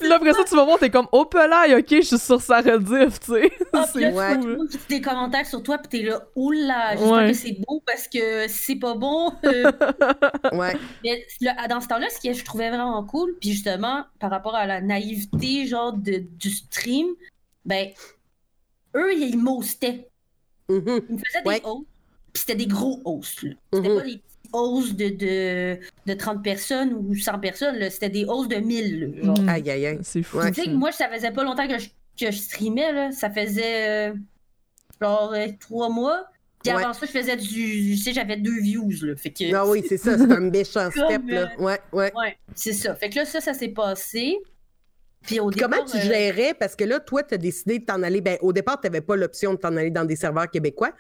[0.01, 2.41] Puis là, après ça, tu vas voir, t'es comme «Oh, pelaille, ok, je suis sur
[2.41, 3.53] sa rediff, tu sais.
[3.73, 4.37] Ah, là, C'est tu vois Ouais.
[4.39, 4.57] là.
[4.71, 7.29] fait des commentaires sur toi, puis t'es là, oula, j'espère Ouais.
[7.31, 9.33] que c'est beau parce que si c'est pas bon.
[9.45, 9.71] euh,
[10.53, 10.75] Ouais.
[11.05, 14.55] Mais là, dans ce temps-là, ce que je trouvais vraiment cool, puis justement, par rapport
[14.55, 17.09] à la naïveté, genre, de, du stream,
[17.65, 17.89] ben,
[18.97, 20.09] eux, ils m'hostaient.
[20.69, 21.03] Mhm.
[21.09, 21.55] Ils me faisaient Ouais.
[21.57, 21.71] des puis
[22.35, 23.51] c'était des gros hosts, là.
[23.73, 23.97] C'était Mhm.
[23.99, 27.91] pas des petits hosts de, de, de 30 personnes ou 100 personnes, là.
[27.91, 29.41] C'était des hosts de 1000, là, genre.
[29.41, 29.49] Mm.
[29.49, 29.99] Aïe, aïe, aïe.
[30.03, 30.39] C'est fou.
[30.39, 30.51] Ouais.
[30.53, 33.13] Tu sais que moi, ça faisait pas longtemps que je, que je streamais, là.
[33.13, 34.15] Ça faisait, euh,
[35.01, 36.25] genre, euh, trois mois.
[36.63, 36.81] Puis Ouais.
[36.83, 37.49] avant ça, je faisais du...
[37.49, 39.17] Tu sais, j'avais deux views, là.
[39.17, 39.53] Fait que...
[39.53, 41.51] Ah oui, c'est ça, c'est un méchant step, là.
[41.59, 42.13] Ouais, ouais.
[42.15, 42.95] Ouais, c'est ça.
[42.95, 44.37] Fait que là, ça, ça s'est passé.
[45.23, 46.55] Puis au Puis Comment tu euh, gérais?
[46.59, 48.21] Parce que là, toi, tu as décidé de t'en aller.
[48.21, 50.91] Ben, au départ, tu n'avais pas l'option de t'en aller dans des serveurs québécois.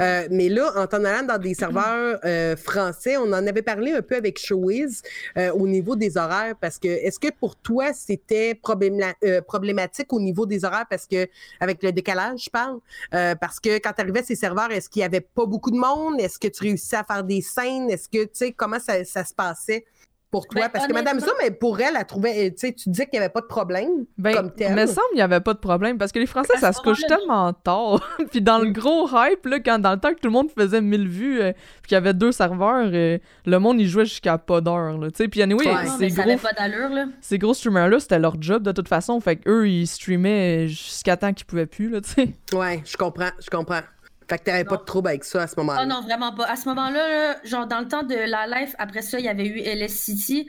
[0.00, 3.92] Euh, mais là, en t'en allant dans des serveurs euh, français, on en avait parlé
[3.92, 5.02] un peu avec Showbiz
[5.36, 6.54] euh, au niveau des horaires.
[6.60, 10.86] Parce que est-ce que pour toi, c'était probléma- euh, problématique au niveau des horaires?
[10.88, 11.26] Parce que,
[11.60, 12.78] avec le décalage, je parle.
[13.14, 15.70] Euh, parce que quand tu arrivais à ces serveurs, est-ce qu'il n'y avait pas beaucoup
[15.70, 16.20] de monde?
[16.20, 17.90] Est-ce que tu réussissais à faire des scènes?
[17.90, 19.84] Est-ce que, tu sais, comment ça, ça se passait?
[20.30, 22.90] Pour toi, Ben, parce que Madame Zoom, elle, pour elle, elle trouvait, tu sais, tu
[22.90, 24.70] disais qu'il n'y avait pas de problème Ben, comme tel.
[24.70, 26.80] il me semble qu'il n'y avait pas de problème parce que les Français, ça se
[26.82, 28.00] couche tellement tard.
[28.32, 30.80] puis dans le gros hype, là, quand dans le temps que tout le monde faisait
[30.80, 34.36] 1000 vues, euh, puis qu'il y avait deux serveurs, euh, le monde il jouait jusqu'à
[34.36, 34.98] pas d'heure.
[34.98, 35.28] là, tu sais.
[35.28, 35.86] Puis anyway, Ouais.
[35.98, 37.04] ces, gros, pas là.
[37.20, 39.18] ces gros streamers-là, c'était leur job de toute façon.
[39.20, 41.88] Fait qu'eux, ils streamaient jusqu'à temps qu'ils pouvaient plus.
[41.88, 42.28] Là, tu sais.
[42.52, 43.80] Ouais, je comprends, je comprends.
[44.28, 45.80] Fait que t'avais pas de trouble avec ça à ce moment-là.
[45.82, 46.46] Ah non, vraiment pas.
[46.46, 49.28] À ce moment-là, là, genre dans le temps de la live, après ça, il y
[49.28, 50.48] avait eu LS City.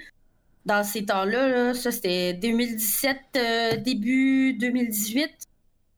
[0.65, 5.29] Dans ces temps-là, là, ça c'était 2017, euh, début 2018.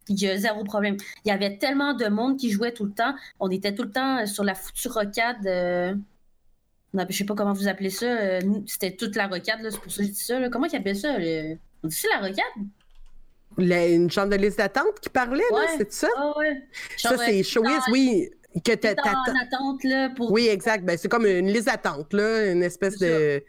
[0.10, 0.98] Il y a zéro problème.
[1.24, 3.14] Il y avait tellement de monde qui jouait tout le temps.
[3.40, 5.46] On était tout le temps sur la foutue rocade.
[5.48, 5.96] euh,
[6.94, 8.06] non, je sais pas comment vous appelez ça.
[8.08, 10.40] euh, C'était toute la rocade, c'est pour ça que je dis ça.
[10.40, 10.50] là.
[10.50, 11.18] Comment ils appellent ça?
[11.18, 12.44] le- On dit ça la rocade?
[13.58, 15.66] La- une chambre de liste d'attente qui parlait, là, Ouais.
[15.78, 16.08] c'est ça?
[16.16, 16.62] Ah ouais.
[16.98, 18.30] ça, c'est euh, Showbiz, oui.
[18.66, 20.84] Que t'es t'a- en attente là, pour Oui, exact.
[20.86, 23.44] Ben, c'est comme une liste d'attente, là, une espèce de,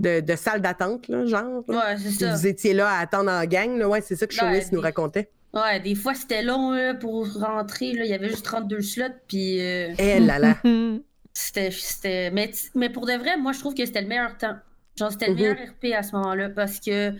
[0.00, 1.62] de, de salle d'attente, là, genre.
[1.68, 1.74] là.
[1.92, 2.34] Ouais, c'est ça.
[2.34, 3.88] Vous étiez là à attendre en gang, là.
[3.88, 5.30] Ouais, c'est ça que Ouais, Showbiz nous des- racontait.
[5.54, 7.92] Ouais, des fois c'était long là, pour rentrer.
[7.94, 8.04] Là.
[8.04, 10.56] Il y avait juste 32 slots, puis euh, Eh là là.
[11.32, 11.70] c'était.
[11.70, 12.30] c'était...
[12.30, 14.56] Mais, t- mais pour de vrai, moi je trouve que c'était le meilleur temps.
[14.98, 15.38] Genre, c'était le Mhm.
[15.40, 17.12] meilleur RP à ce moment-là parce que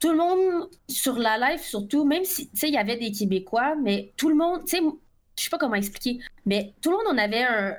[0.00, 3.12] tout le monde sur la live, surtout, même si, tu sais, il y avait des
[3.12, 4.82] Québécois, mais tout le monde, tu sais,
[5.38, 7.74] je sais pas comment expliquer, mais tout le monde, on avait un.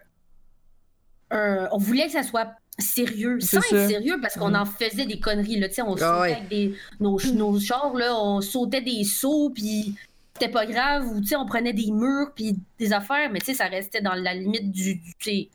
[1.32, 3.68] un- on voulait que ça soit sérieux, sans ça.
[3.78, 4.56] être sérieux, parce qu'on Mhm.
[4.62, 6.32] en faisait des conneries, là, tu sais, on sautait Ah ouais.
[6.34, 9.96] avec des, nos, nos chars, là, on sautait des sauts, puis
[10.34, 13.48] c'était pas grave, ou tu sais, on prenait des murs, puis des affaires, mais tu
[13.48, 15.50] sais, ça restait dans la limite du, du tu sais,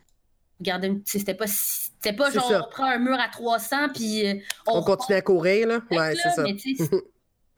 [0.61, 2.67] regardez, c'était pas, c'était pas genre, ça.
[2.67, 4.35] on prend un mur à 300, puis euh,
[4.67, 5.81] On continue à courir, là.
[5.91, 6.45] Ouais, c'est ça.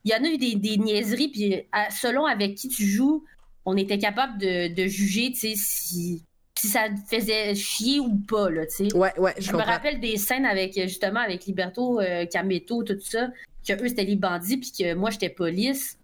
[0.04, 3.24] Il y en a eu des, des niaiseries, puis à- selon avec qui tu joues,
[3.64, 6.22] on était capable de, de juger, tu sais, si,
[6.56, 8.96] si ça faisait chier ou pas, là, tu sais.
[8.96, 12.98] Ouais, ouais, je Je me rappelle des scènes avec, justement, avec Liberto, euh, Kameto, tout
[13.00, 13.28] ça,
[13.66, 15.98] que eux, c'était les bandits, puis que moi, j'étais police.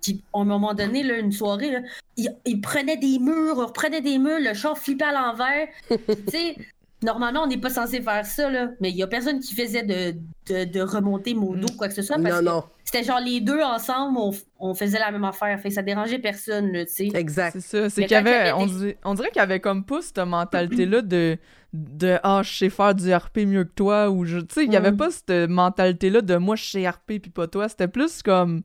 [0.00, 1.80] Puis, à un moment donné, là, une soirée, là,
[2.16, 5.68] il, prenait des murs, on reprenait des murs, le char flippait à l'envers.
[5.88, 6.56] tu sais,
[7.02, 8.70] normalement, on n'est pas censé faire ça, là.
[8.80, 10.16] Mais il y a personne qui faisait de,
[10.52, 12.16] de, de remonter mon dos, quoi que ce soit.
[12.18, 12.64] Parce non, non.
[12.84, 15.58] C'était genre les deux ensemble, on, on, faisait la même affaire.
[15.60, 17.08] Fait que ça dérangeait personne, tu sais.
[17.14, 17.52] Exact.
[17.52, 17.90] C'est ça.
[17.90, 18.52] C'est qu'il y avait.
[18.52, 21.38] On, dirait, on dirait qu'il y avait comme pas cette mentalité-là de
[21.74, 24.72] de ah je sais faire du RP mieux que toi ou je tu sais il
[24.72, 24.96] y avait mm.
[24.96, 28.62] pas cette mentalité là de moi je sais RP puis pas toi c'était plus comme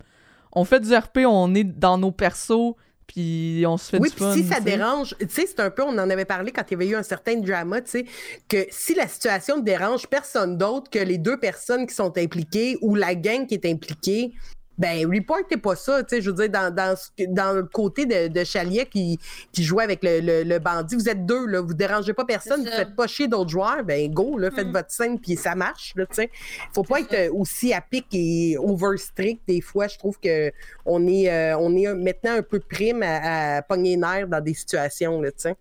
[0.52, 2.76] on fait du RP on est dans nos persos
[3.10, 4.34] puis on se fait oui, du fun.
[4.34, 6.74] Oui, si ça dérange, tu sais, c'est un peu, on en avait parlé quand il
[6.74, 8.06] y avait eu un certain drama, tu sais,
[8.48, 12.78] que si la situation ne dérange personne d'autre que les deux personnes qui sont impliquées
[12.82, 14.34] ou la gang qui est impliquée,
[14.80, 16.96] ben, Report pas ça, tu sais, je veux dire, dans, dans,
[17.28, 19.20] dans le côté de, de Chalier qui,
[19.52, 22.72] qui jouait avec le, le, bandit, vous êtes deux, là, vous dérangez pas personne, vous
[22.72, 24.72] faites pas chier d'autres joueurs, ben, go, là, faites mm.
[24.72, 26.32] votre scène, puis ça marche, là, tu sais.
[26.74, 30.52] Faut pas être euh, aussi à pic et over strict, des fois, je trouve que
[30.86, 34.54] on est, euh, on est maintenant un peu prime à, à pogner nerfs dans des
[34.54, 35.56] situations, là, tu sais.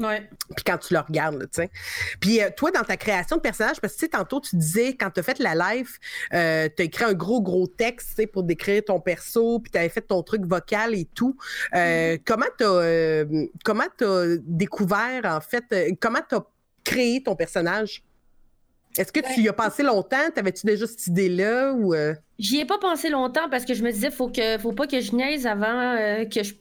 [0.00, 0.28] Ouais.
[0.56, 1.70] Puis quand tu le regardes, tu sais.
[2.20, 4.96] Puis euh, toi, dans ta création de personnage, parce que tu sais, tantôt, tu disais,
[4.96, 5.90] quand tu as fait la live,
[6.32, 9.70] euh, tu as écrit un gros, gros texte, tu sais, pour décrire ton perso, puis
[9.70, 11.36] tu avais fait ton truc vocal et tout.
[11.74, 12.22] Euh, mm-hmm.
[12.24, 13.24] Comment tu as,
[13.62, 15.64] comment as découvert, en fait,
[16.00, 16.44] comment tu as
[16.82, 18.02] créé ton personnage?
[18.96, 20.30] Est-ce que tu y as pensé longtemps?
[20.34, 21.74] T'avais-tu déjà cette idée-là?
[21.74, 21.94] ou
[22.38, 25.00] J'y ai pas pensé longtemps parce que je me disais, faut que faut pas que
[25.00, 26.54] je niaise avant que je.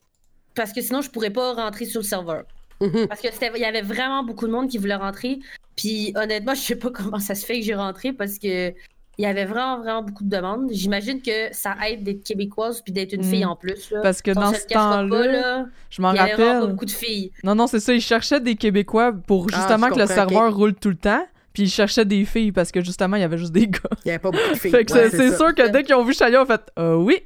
[0.54, 2.44] Parce que sinon, je pourrais pas rentrer sur le serveur.
[2.82, 3.08] Mhm.
[3.08, 5.40] Parce qu'il y avait vraiment beaucoup de monde qui voulait rentrer.
[5.76, 8.74] Puis honnêtement, je sais pas comment ça se fait que j'ai rentré parce que
[9.20, 10.70] il y avait vraiment, vraiment beaucoup de demandes.
[10.72, 13.50] J'imagine que ça aide d'être québécoise puis d'être une fille mhm.
[13.50, 13.94] en plus.
[14.02, 16.36] Parce que dans ce temps-là, je m'en rappelle.
[16.38, 17.32] Il y avait beaucoup de filles.
[17.44, 17.94] Non, non, c'est ça.
[17.94, 21.26] Ils cherchaient des Québécois pour ah, justement que le serveur roule tout le temps.
[21.52, 23.80] Puis ils cherchaient des filles parce que justement, il y avait juste des gars.
[24.06, 24.72] Il y avait pas beaucoup de filles.
[24.88, 27.18] c'est sûr que dès qu'ils ont vu Chalia, ils ont fait euh, oui,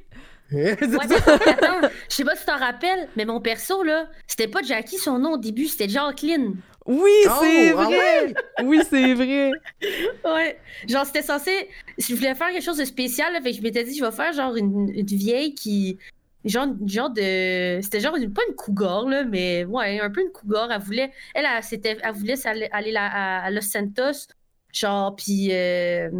[0.54, 4.62] ouais, attends, je sais pas si tu t'en rappelles, mais mon perso, là, c'était pas
[4.62, 6.56] Jackie son nom au début, c'était Jacqueline.
[6.86, 8.34] Oui, oh, c'est ah vrai!
[8.62, 9.52] oui, c'est vrai!
[10.24, 10.58] ouais.
[10.86, 11.68] Genre, c'était censé.
[11.96, 14.10] Je voulais faire quelque chose de spécial, là, fait que je m'étais dit, je vais
[14.10, 15.98] faire genre une, vieille qui.
[16.44, 17.80] Genre, genre de.
[17.80, 20.70] C'était genre pas une cougar, là, mais ouais, un peu une cougar.
[20.70, 21.12] Elle voulait.
[21.34, 24.28] Elle, elle, elle voulait aller, à, Los Santos.
[24.70, 25.48] Genre, puis.
[25.52, 26.10] Euh,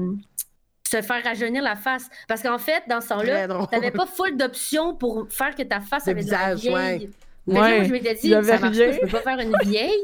[1.01, 2.09] se faire rajeunir la face.
[2.29, 6.09] Parce qu'en fait, dans ce temps-là, t'avais pas full d'options pour faire que ta face
[6.09, 7.11] avait visage, de la vieille.
[7.47, 7.55] Ouais.
[7.55, 10.03] moi, je m'étais dit, ça marche pas, je peux pas faire une vieille.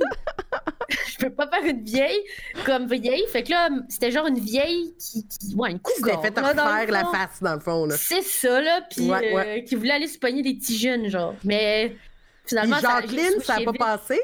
[1.08, 2.20] je peux pas faire une vieille
[2.66, 3.24] comme vieille.
[3.28, 5.26] Fait que là, c'était genre une vieille qui.
[5.26, 6.20] qui ouais, une cougar.
[6.22, 7.86] C'était fait refaire la face, dans le fond.
[7.86, 7.96] là.
[7.96, 8.82] C'est ça, là.
[8.90, 11.34] Puis euh, qui voulait aller se pogner des petits jeunes, genre.
[11.44, 11.96] Mais
[12.44, 12.76] finalement.
[12.76, 14.20] Puis Jacqueline, ça, ça a pas passé?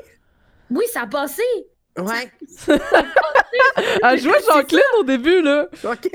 [0.71, 1.43] Oui, ça a passé.
[1.99, 2.31] Ouais.
[4.03, 5.67] Elle jouait Jacqueline au début, là.
[5.85, 6.11] OK.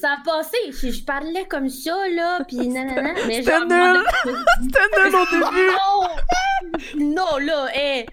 [0.00, 0.56] Ça a passé.
[0.70, 3.12] Je, parlais comme ça, là, puis nanana.
[3.26, 4.02] Mais C'était nul.
[4.62, 5.70] C'était nul au début.
[7.04, 8.06] Non, non là, hé.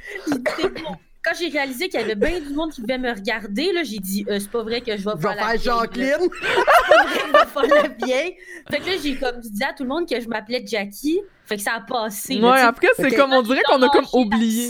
[1.23, 3.99] Quand j'ai réalisé qu'il y avait bien du monde qui devait me regarder, là, j'ai
[3.99, 6.17] dit, euh, c'est pas vrai que je vais faire, la Jacqueline.
[6.19, 8.36] c'est pas vrai que je vais faire la vieille.
[8.69, 11.21] Fait que là, j'ai comme dit à tout le monde que je m'appelais Jackie.
[11.45, 12.39] Fait que ça a passé.
[12.41, 14.69] Ouais, après, c'est comme, on dirait qu'on a comme oublié.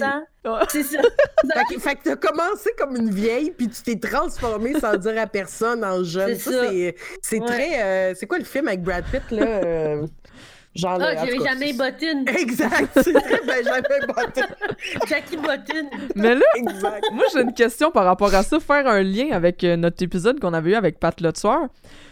[0.69, 1.01] C'est ça.
[1.53, 5.19] fait, que, fait que t'as commencé comme une vieille, puis tu t'es transformée sans dire
[5.19, 6.37] à personne en jeune.
[6.37, 6.69] Ça,
[7.21, 7.81] c'est très.
[7.81, 10.01] Euh, c'est quoi le film avec Brad Pitt, là?
[10.75, 12.25] Euh, genre, ah, j'avais jamais bottine.
[12.39, 12.95] Exact,
[13.47, 14.47] ben jamais bottine.
[15.07, 15.89] Jackie bottine.
[16.15, 16.45] Mais là,
[17.11, 20.39] moi j'ai une question par rapport à ça, faire un lien avec euh, notre épisode
[20.39, 21.67] qu'on avait eu avec Pat le soir.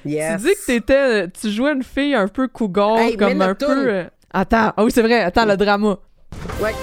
[0.06, 0.42] Yes.
[0.42, 4.06] Tu dis que t'étais, tu jouais une fille un peu cougar, comme un peu.
[4.34, 5.98] Attends, ah oui c'est vrai, attends le drama.
[6.62, 6.74] Ouais.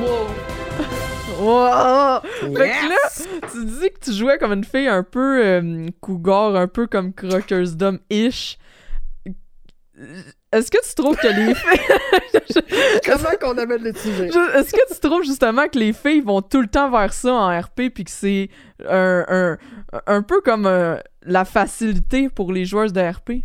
[0.00, 0.39] Wow!
[1.40, 6.54] Fait que là, tu dis que tu jouais comme une fille un peu euh, cougar,
[6.54, 8.58] un peu comme croqueuse d'homme-ish.
[10.52, 13.00] Est-ce que tu trouves que les filles.
[13.04, 14.26] Comment qu'on amène le sujet?
[14.26, 17.60] Est-ce que tu trouves justement que les filles vont tout le temps vers ça en
[17.60, 18.48] RP puis que c'est
[18.88, 19.58] un, un,
[20.06, 23.44] un, peu comme euh, la facilité pour les joueurs de RP?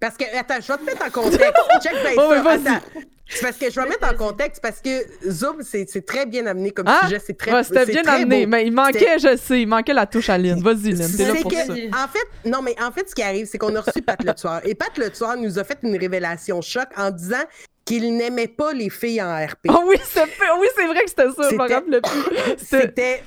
[0.00, 1.42] Parce que, attends, je vais te mettre en contexte.
[1.82, 2.50] Check bien oh, ça.
[2.52, 2.86] Attends.
[3.30, 4.90] C'est parce que je vais mettre en contexte parce que
[5.30, 7.00] Zoom, c'est très bien amené comme ah?
[7.04, 7.20] sujet.
[7.24, 10.28] C'est très ouais, C'était bien amené, mais il manquait, je sais, il manquait la touche
[10.28, 10.60] à Lynn.
[10.60, 11.72] Vas-y, Lynn, t'es là pour ça.
[11.72, 14.34] En fait, non, mais en fait, ce qui arrive, c'est qu'on a reçu Pat Le
[14.34, 14.60] Tueur.
[14.64, 17.44] Et Pat Le Tueur nous a fait une révélation choc en disant
[17.84, 19.66] qu'il n'aimait pas les filles en RP.
[19.68, 22.56] Oh oui, c'est oui, vrai que c'était ça, je me rappelle plus.
[22.58, 23.22] C'était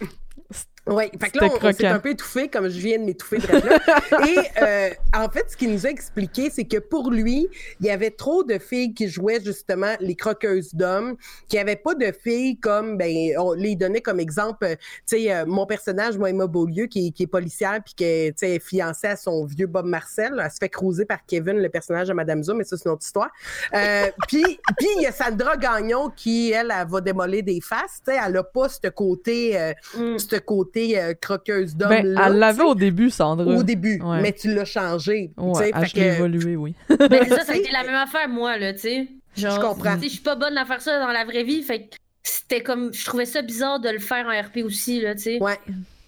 [0.86, 3.38] Oui, fait que là, on, on s'est un peu étouffé, comme je viens de m'étouffer
[3.38, 3.80] de là.
[4.28, 7.48] Et euh, en fait, ce qu'il nous a expliqué, c'est que pour lui,
[7.80, 11.15] il y avait trop de filles qui jouaient justement les croqueuses d'hommes,
[11.48, 14.76] qui avait pas de filles comme, ben, on les donnait comme exemple, euh,
[15.08, 18.60] tu sais, euh, mon personnage, moi, Emma Beaulieu, qui, qui est policière, puis qui est,
[18.60, 20.34] fiancée à son vieux Bob Marcel.
[20.43, 22.91] Elle se fait cruiser par Kevin, le personnage de Madame Zoom, mais ça, c'est une
[22.91, 23.32] autre histoire.
[24.28, 24.43] Puis,
[24.78, 28.19] puis il y a Sandra Gagnon qui, elle, elle, va démolir des faces, tu sais,
[28.26, 29.58] elle a pas ce côté,
[29.96, 30.17] mm.
[30.17, 31.90] ce côté euh, croqueuse d'homme.
[31.90, 33.46] Ben, elle l'avait au début, Sandra.
[33.46, 35.32] Au début, mais tu l'as changé.
[35.38, 36.76] Ouais, elle a évolué, oui.
[36.90, 39.08] ben, ça, ça a été la même affaire, moi, là, tu sais.
[39.36, 39.98] je comprends.
[40.02, 42.94] Je suis pas bonne à faire ça dans la vraie vie, fait que c'était comme.
[42.94, 45.44] Je trouvais ça bizarre de le faire en RP aussi, là, tu sais.
[45.44, 45.60] Ouais.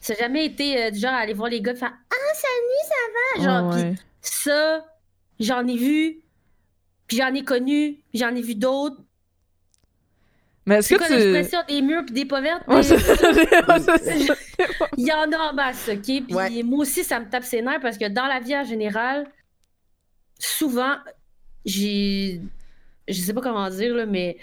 [0.01, 2.85] Ça n'a jamais été euh, du genre aller voir les gars et faire Ah, salut,
[2.87, 3.61] ça va?
[3.61, 4.85] Genre, pis ça,
[5.39, 6.19] j'en ai vu,
[7.07, 8.97] puis j'en ai connu, j'en ai vu d'autres,
[10.65, 11.13] mais est-ce que quoi tu...
[11.13, 12.63] l'expression des murs pis des pauvertes?
[14.97, 16.23] Il y en a en masse, OK?
[16.27, 19.27] Puis moi aussi, ça me tape ses nerfs parce que dans la vie en général,
[20.39, 20.95] souvent,
[21.65, 22.41] j'ai...
[23.07, 24.37] Je sais pas comment dire, là, mais...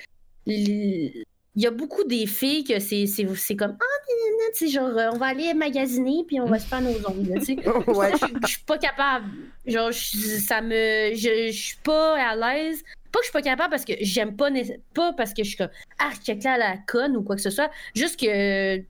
[0.46, 1.24] Il
[1.62, 4.02] y a beaucoup des filles que c'est, c'est, comme ah
[4.54, 7.44] tu sais genre on va aller magasiner puis on va se faire nos ongles tu
[7.44, 7.56] sais.
[8.42, 9.26] Je suis pas capable.
[9.66, 13.84] Genre ça me je suis pas à l'aise pas que je suis pas capable parce
[13.84, 14.50] que j'aime pas,
[14.94, 17.50] pas parce que je suis comme ah, check là la conne ou quoi que ce
[17.50, 17.70] soit.
[17.94, 18.82] Juste que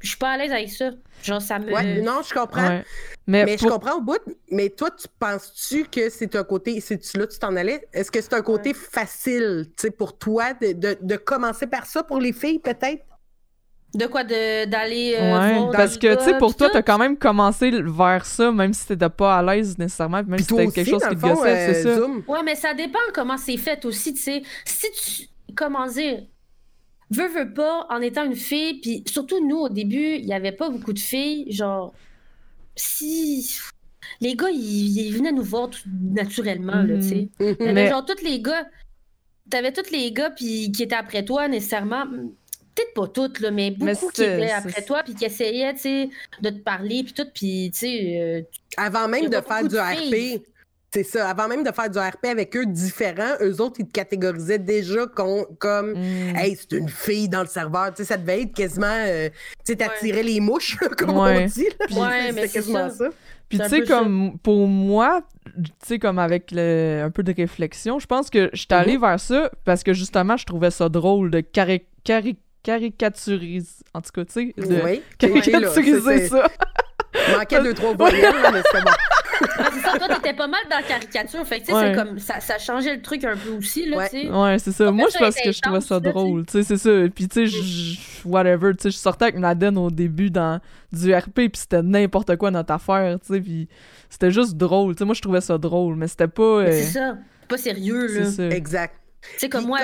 [0.00, 0.90] je suis pas à l'aise avec ça.
[1.22, 1.72] Genre, ça me.
[1.72, 2.82] Ouais, non, je comprends.
[3.26, 4.20] Mais, je comprends au bout.
[4.50, 6.80] Mais toi, tu penses-tu que c'est un côté.
[6.80, 7.86] C'est là tu t'en allais?
[7.92, 11.86] Est-ce que c'est un côté facile, tu sais, pour toi de, de, de, commencer par
[11.86, 13.04] ça pour les filles, peut-être?
[13.98, 17.70] De quoi d'aller euh, ouais, parce que tu sais pour toi t'as quand même commencé
[17.70, 21.16] vers ça même si t'étais pas à l'aise nécessairement même si c'était quelque chose qui
[21.16, 22.06] te gossait c'est ça.
[22.28, 24.42] Ouais mais ça dépend comment c'est fait aussi tu sais.
[24.64, 26.22] Si tu comment dire
[27.10, 30.52] veux veux pas en étant une fille puis surtout nous au début il y avait
[30.52, 31.92] pas beaucoup de filles genre
[32.76, 33.50] si
[34.20, 37.28] les gars ils, venaient nous voir tout naturellement là tu sais.
[37.40, 37.72] Mhm.
[37.72, 38.64] mais genre tous les gars
[39.50, 42.04] t'avais tous les gars puis qui étaient après toi nécessairement
[42.78, 46.10] peut-être pas toutes, là, mais beaucoup qui étaient après toi, puis qui essayaient, tu sais,
[46.40, 48.20] de te parler, puis tout, puis, tu sais...
[48.20, 48.42] Euh,
[48.76, 50.42] avant même de faire du RP,
[50.92, 53.92] c'est ça, avant même de faire du RP avec eux différents, eux autres, ils te
[53.92, 56.36] catégorisaient déjà comme, mm.
[56.36, 59.72] hey, c'est une fille dans le serveur, tu sais, ça devait être quasiment, euh, tu
[59.72, 63.08] sais, t'attirais les mouches, comme on dit, ouais, mais c'est quasiment ça.
[63.48, 65.22] Puis tu sais, comme pour moi,
[65.56, 68.96] tu sais, comme avec le, un peu de réflexion, je pense que je suis allée
[68.96, 69.00] mm-hmm.
[69.00, 74.24] vers ça parce que justement, je trouvais ça drôle de cari caricaturiser, en tout cas,
[74.24, 76.48] tu sais, de oui, caricaturiser ça.
[77.36, 78.90] Manquait deux, trois voyelles, mais c'est bon.
[79.82, 81.46] ça, toi, t'étais pas mal dans la caricature.
[81.46, 84.08] Fait que, tu sais, c'est comme, ça, ça changeait le truc un peu aussi, là,
[84.08, 84.30] tu sais.
[84.30, 84.90] Ouais, c'est ça.
[84.90, 86.90] Moi, je pense que je trouvais ça drôle, tu sais, c'est ça.
[87.14, 90.60] Puis, tu sais, whatever, tu sais, je sortais avec Nadine au début dans
[90.92, 93.68] du RP, puis c'était n'importe quoi notre affaire, tu sais, puis
[94.08, 94.94] c'était juste drôle.
[94.94, 96.64] Tu sais, moi, je trouvais ça drôle, mais c'était pas.
[96.66, 97.18] C'est euh, ça.
[97.48, 98.50] Pas sérieux, là.
[98.50, 98.94] Exact.
[99.36, 99.78] C'est comme moi.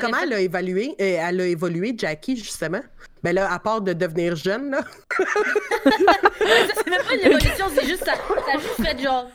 [0.00, 2.82] Comment, elle a évalué, euh, elle a évolué, Jackie, justement?
[3.22, 4.84] Ben là, à part de devenir jeune, là.
[5.18, 8.14] c'est même pas une évolution, c'est juste ça.
[8.14, 9.30] Ça a juste fait genre.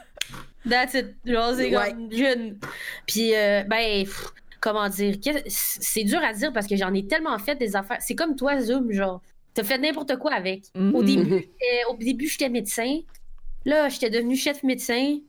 [0.67, 1.15] That's it.
[1.25, 2.57] Genre, c'est comme jeune.
[3.05, 4.05] Puis, euh, ben,
[4.59, 5.15] comment dire?
[5.47, 7.99] C'est dur à dire parce que j'en ai tellement fait des affaires.
[7.99, 9.21] C'est comme toi, Zoom, genre.
[9.53, 10.63] T'as fait n'importe quoi avec.
[10.75, 11.05] Au mm-hmm.
[11.05, 11.47] début,
[11.89, 12.99] au début, j'étais médecin.
[13.63, 15.19] Là, j'étais devenu chef médecin.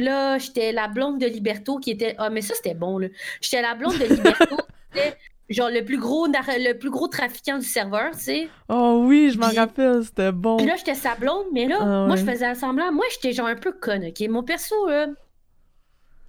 [0.00, 2.14] Là, j'étais la blonde de Liberto qui était.
[2.18, 3.08] Ah, mais ça, c'était bon, là.
[3.40, 4.56] J'étais la blonde de Liberto
[4.92, 5.16] qui était
[5.50, 8.48] genre le plus gros le plus gros trafiquant du serveur, tu sais.
[8.68, 10.56] Oh oui, je m'en rappelle, c'était bon.
[10.56, 12.90] Puis là, j'étais sa blonde, mais là, ah moi, je faisais semblant.
[12.92, 14.28] Moi, j'étais genre un peu conne, OK?
[14.28, 15.06] Mon perso, euh,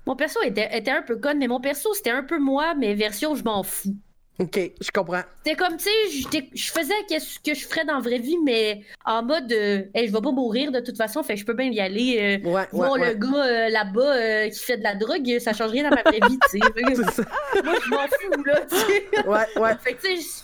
[0.05, 2.93] mon perso était, était un peu conne, mais mon perso, c'était un peu moi, mais
[2.93, 3.95] version je m'en fous.
[4.39, 5.21] OK, je comprends.
[5.43, 8.81] C'était comme, tu sais, je faisais ce que je ferais dans la vraie vie, mais
[9.05, 11.69] en mode, euh, hey, je vais pas mourir de toute façon, fait je peux bien
[11.69, 12.39] y aller.
[12.43, 15.71] Euh, ouais, voir le gars euh, là-bas euh, qui fait de la drogue, ça change
[15.71, 16.59] rien dans ma vraie vie, tu sais.
[17.63, 19.27] Moi, je m'en fous, là, tu sais.
[19.27, 19.77] Ouais, ouais.
[19.83, 20.43] Fait que, tu sais,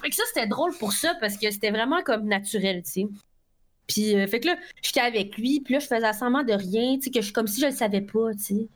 [0.00, 3.06] fait que ça, c'était drôle pour ça, parce que c'était vraiment comme naturel, tu sais.
[3.86, 7.02] Puis, fait que là, j'étais avec lui, puis là, je faisais semblant de rien, tu
[7.02, 8.68] sais, que je, comme si je le savais pas, tu sais.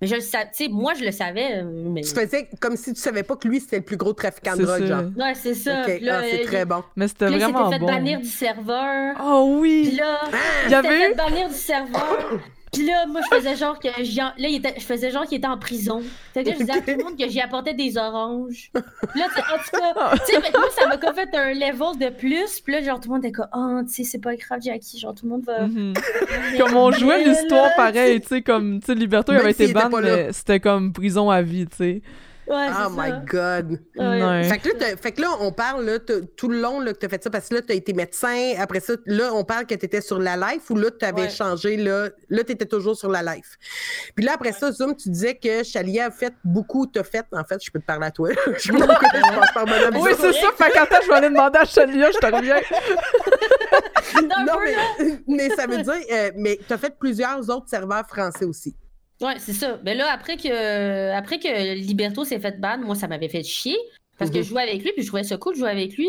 [0.00, 1.58] Mais je le sais, moi, je le savais.
[1.58, 2.00] Euh, mais...
[2.00, 4.64] Tu faisais comme si tu savais pas que lui, c'était le plus gros trafiquant de
[4.64, 5.04] drogue, genre.
[5.16, 5.82] Ouais, c'est ça.
[5.84, 6.82] Ah, c'est très bon.
[6.96, 7.70] Mais c'était vraiment bon.
[7.70, 9.16] Il s'était fait bannir du serveur.
[9.22, 9.88] Oh oui!
[9.88, 10.36] Puis là, ah!
[10.64, 12.40] il s'était fait bannir du serveur.
[12.72, 14.74] Puis là, moi, je faisais genre que là, il était...
[14.78, 16.02] je faisais genre qu'il était en prison.
[16.32, 18.70] Fait que je disais à tout le monde que j'y apportais des oranges.
[18.74, 18.80] là,
[19.26, 22.60] en tout cas, tu sais, moi, ça m'a comme fait un level de plus.
[22.60, 24.98] Puis là, genre, tout le monde était comme, oh, tu sais, c'est pas grave, Jackie.
[24.98, 25.66] Genre, tout le monde va.
[25.66, 25.94] Mhm.
[26.58, 29.88] comme on jouait l'histoire pareil, tu sais, comme, tu sais, Liberto, il avait été ban,
[29.88, 32.02] mais c'était comme prison à vie, tu sais.
[32.50, 33.22] Ouais, Oh my ça.
[33.30, 33.78] God.
[33.96, 34.42] Ouais.
[34.44, 36.98] Fait que, là, t'as- fait que là, on parle là, tout le long là, que
[36.98, 38.54] tu as fait ça, parce que là, tu as été médecin.
[38.58, 41.22] Après ça, là, on parle que tu étais sur la life ou là, tu avais
[41.22, 41.30] Ouais.
[41.30, 41.76] changé.
[41.76, 43.56] Là, là tu étais toujours sur la life.
[44.16, 47.24] Puis là, après ça, Zoom, tu disais que Chalia a fait beaucoup, t'as fait.
[47.32, 48.30] En fait, je peux te parler à toi.
[48.56, 50.48] je sais pas pourquoi je passe par madame Oui, c'est ça.
[50.56, 52.56] Fait qu'attends, je vais aller demander à Chalia, je te reviens.
[54.46, 58.44] Non, mais, mais ça veut dire, euh, mais tu as fait plusieurs autres serveurs français
[58.44, 58.74] aussi.
[59.20, 59.78] Ouais, c'est ça.
[59.84, 63.76] Mais là, après que, après que Liberto s'est fait ban, moi, ça m'avait fait chier.
[64.18, 64.42] Parce que Mhm.
[64.44, 66.08] je jouais avec lui, puis je trouvais ça cool de jouer avec lui.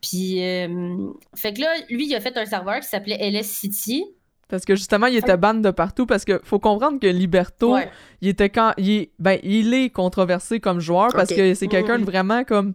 [0.00, 0.96] Puis, euh,
[1.34, 4.04] fait que là, lui, il a fait un serveur qui s'appelait LS City.
[4.48, 6.04] Parce que justement, il était ban de partout.
[6.06, 7.88] Parce que faut comprendre que Liberto, Ouais.
[8.20, 8.72] il était quand.
[8.76, 12.06] Il est, ben, il est controversé comme joueur parce que c'est quelqu'un de Mhm.
[12.10, 12.74] vraiment comme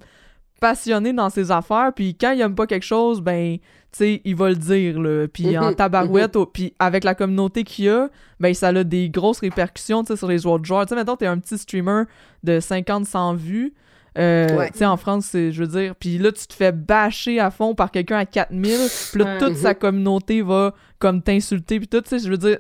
[0.60, 1.92] passionné dans ses affaires.
[1.96, 3.58] Puis quand il aime pas quelque chose, ben,
[3.98, 5.28] sais, il va le dire, là.
[5.28, 8.84] Puis en Mhm, tabarouette, au- puis avec la communauté qu'il y a, ben, ça a
[8.84, 10.86] des grosses répercussions, tu sais, sur les autres joueurs.
[10.86, 12.04] Tu sais, mettons, t'es un petit streamer
[12.44, 13.74] de 50-100 vues.
[14.18, 14.72] Euh, Ouais.
[14.72, 17.52] Tu sais, en France, c'est, je veux dire, puis là, tu te fais bâcher à
[17.52, 18.80] fond par quelqu'un à 4000,
[19.12, 19.76] puis là, toute sa Mhm.
[19.76, 22.58] communauté va comme t'insulter, puis tout, tu sais, je veux dire,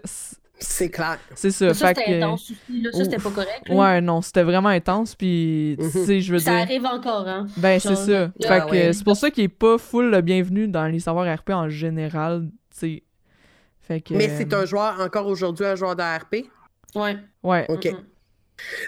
[0.59, 1.17] c'est clair.
[1.35, 1.73] c'est ça.
[1.73, 2.81] Ça, c'était que- intense aussi.
[2.81, 2.89] Là.
[2.91, 3.61] Ça, c'était pas correct.
[3.69, 3.75] là.
[3.75, 6.05] Ouais, non, c'était vraiment intense, puis, tu Mhm.
[6.05, 6.59] sais, je veux Ça dire...
[6.61, 7.47] arrive encore, hein.
[7.57, 8.31] Ben, c'est ça.
[8.41, 8.93] Fait Ah que ouais.
[8.93, 12.49] c'est pour ça qu'il est pas full le bienvenu dans les savoirs RP en général,
[12.71, 13.03] tu sais.
[13.81, 14.13] Fait que...
[14.15, 16.45] Mais c'est un joueur, encore aujourd'hui, un joueur de RP.
[16.95, 17.17] Ouais.
[17.43, 17.65] Ouais.
[17.69, 17.85] OK.
[17.85, 17.97] Mhm.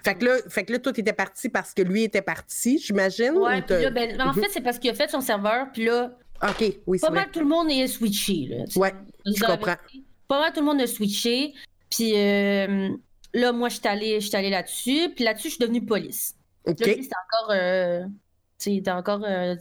[0.03, 3.33] Fait que là, fait que là toi, t'étais parti parce que lui était parti, j'imagine?
[3.37, 5.85] Ouais, ou puis là, ben, en fait, c'est parce qu'il a fait son serveur, puis
[5.85, 7.21] là, OK, oui, c'est pas vrai.
[7.21, 8.47] mal tout le monde est switché.
[8.49, 8.79] Là, tu.
[8.79, 8.93] Ouais,
[9.25, 9.75] je comprends.
[10.29, 11.53] Pas mal tout le monde a switché.
[11.89, 12.89] Puis euh,
[13.33, 15.09] là, moi, je suis allée, là-dessus.
[15.15, 16.35] Puis là-dessus, je suis devenue police.
[16.65, 16.79] OK.
[16.79, 17.51] Là, c'était encore.
[17.51, 18.03] Euh,
[18.59, 19.21] tu sais, encore.
[19.25, 19.55] euh,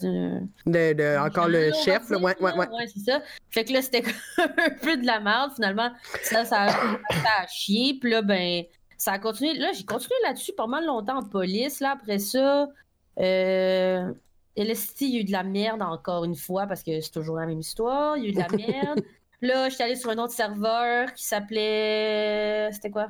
[0.66, 2.18] de- encore le chef, là.
[2.18, 2.68] Ouais, ouais, ouais.
[2.68, 3.22] Ouais, c'est ça.
[3.50, 4.02] Fait que là, c'était
[4.38, 5.90] un peu de la merde, finalement.
[6.22, 7.96] Ça, ça, a- ça a chié.
[8.00, 8.64] Puis là, ben,
[8.98, 9.54] ça a continué.
[9.54, 11.80] Là, j'ai continué là-dessus pas mal longtemps en police.
[11.80, 12.68] Là, après ça,
[13.20, 14.12] euh,
[14.56, 17.36] LST, il y a eu de la merde encore une fois parce que c'est toujours
[17.36, 18.16] la même histoire.
[18.16, 19.00] Il y a eu de la merde.
[19.40, 22.70] Là, j'étais allée sur un autre serveur qui s'appelait.
[22.72, 23.08] C'était quoi?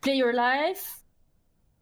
[0.00, 1.00] Play Your Life.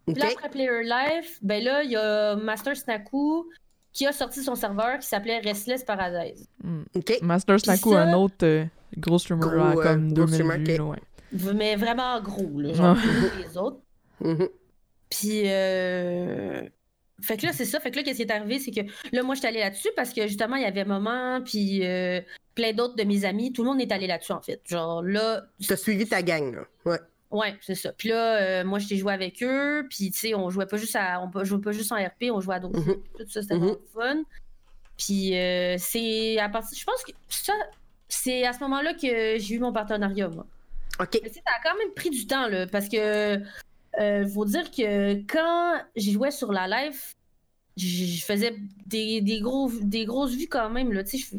[0.06, 3.46] Puis là, après Player Life, ben là, il y a Master Snaku
[3.92, 6.48] qui a sorti son serveur qui s'appelait Restless Paradise.
[6.62, 6.82] Mm.
[6.96, 7.18] OK.
[7.22, 8.64] Master Snaku, ça- un autre euh,
[8.96, 10.78] gros streamer Gros, à comme gros 2000 streamer, vues, ok.
[10.78, 11.54] là, ouais.
[11.54, 13.80] Mais vraiment gros, là, genre plus gros que les autres.
[14.20, 14.48] Mhm.
[15.10, 16.62] Puis, euh...
[17.22, 17.80] fait que là, c'est ça.
[17.80, 18.80] Fait que là, qu'est-ce qui est arrivé, c'est que
[19.12, 22.20] là, moi, j'étais allée là-dessus parce que justement, il y avait Moment, puis euh,
[22.54, 23.52] plein d'autres de mes amis.
[23.52, 24.60] Tout le monde est allé là-dessus, en fait.
[24.66, 26.62] Genre là, T'as suivi ta gang, là.
[26.84, 26.98] Ouais.
[27.32, 27.92] Ouais, c'est ça.
[27.92, 29.86] Puis là, euh, moi, j'étais joué avec eux.
[29.88, 32.40] Puis, tu sais, on jouait pas juste à, on jouait pas juste en RP, on
[32.40, 33.02] jouait à d'autres jeux.
[33.18, 34.22] Tout ça, c'était vraiment fun.
[34.98, 36.78] Puis, euh, c'est à partir.
[36.78, 37.54] Je pense que ça,
[38.06, 40.46] c'est à ce moment-là que j'ai eu mon partenariat, moi.
[41.00, 41.20] OK.
[41.22, 43.40] Mais tu sais, ça a quand même pris du temps, là, parce que.
[44.00, 46.98] Euh, faut dire que quand j'ai joué sur la live,
[47.76, 51.02] je je faisais des, des, gros, des grosses vues quand même, là.
[51.04, 51.36] Tu sais,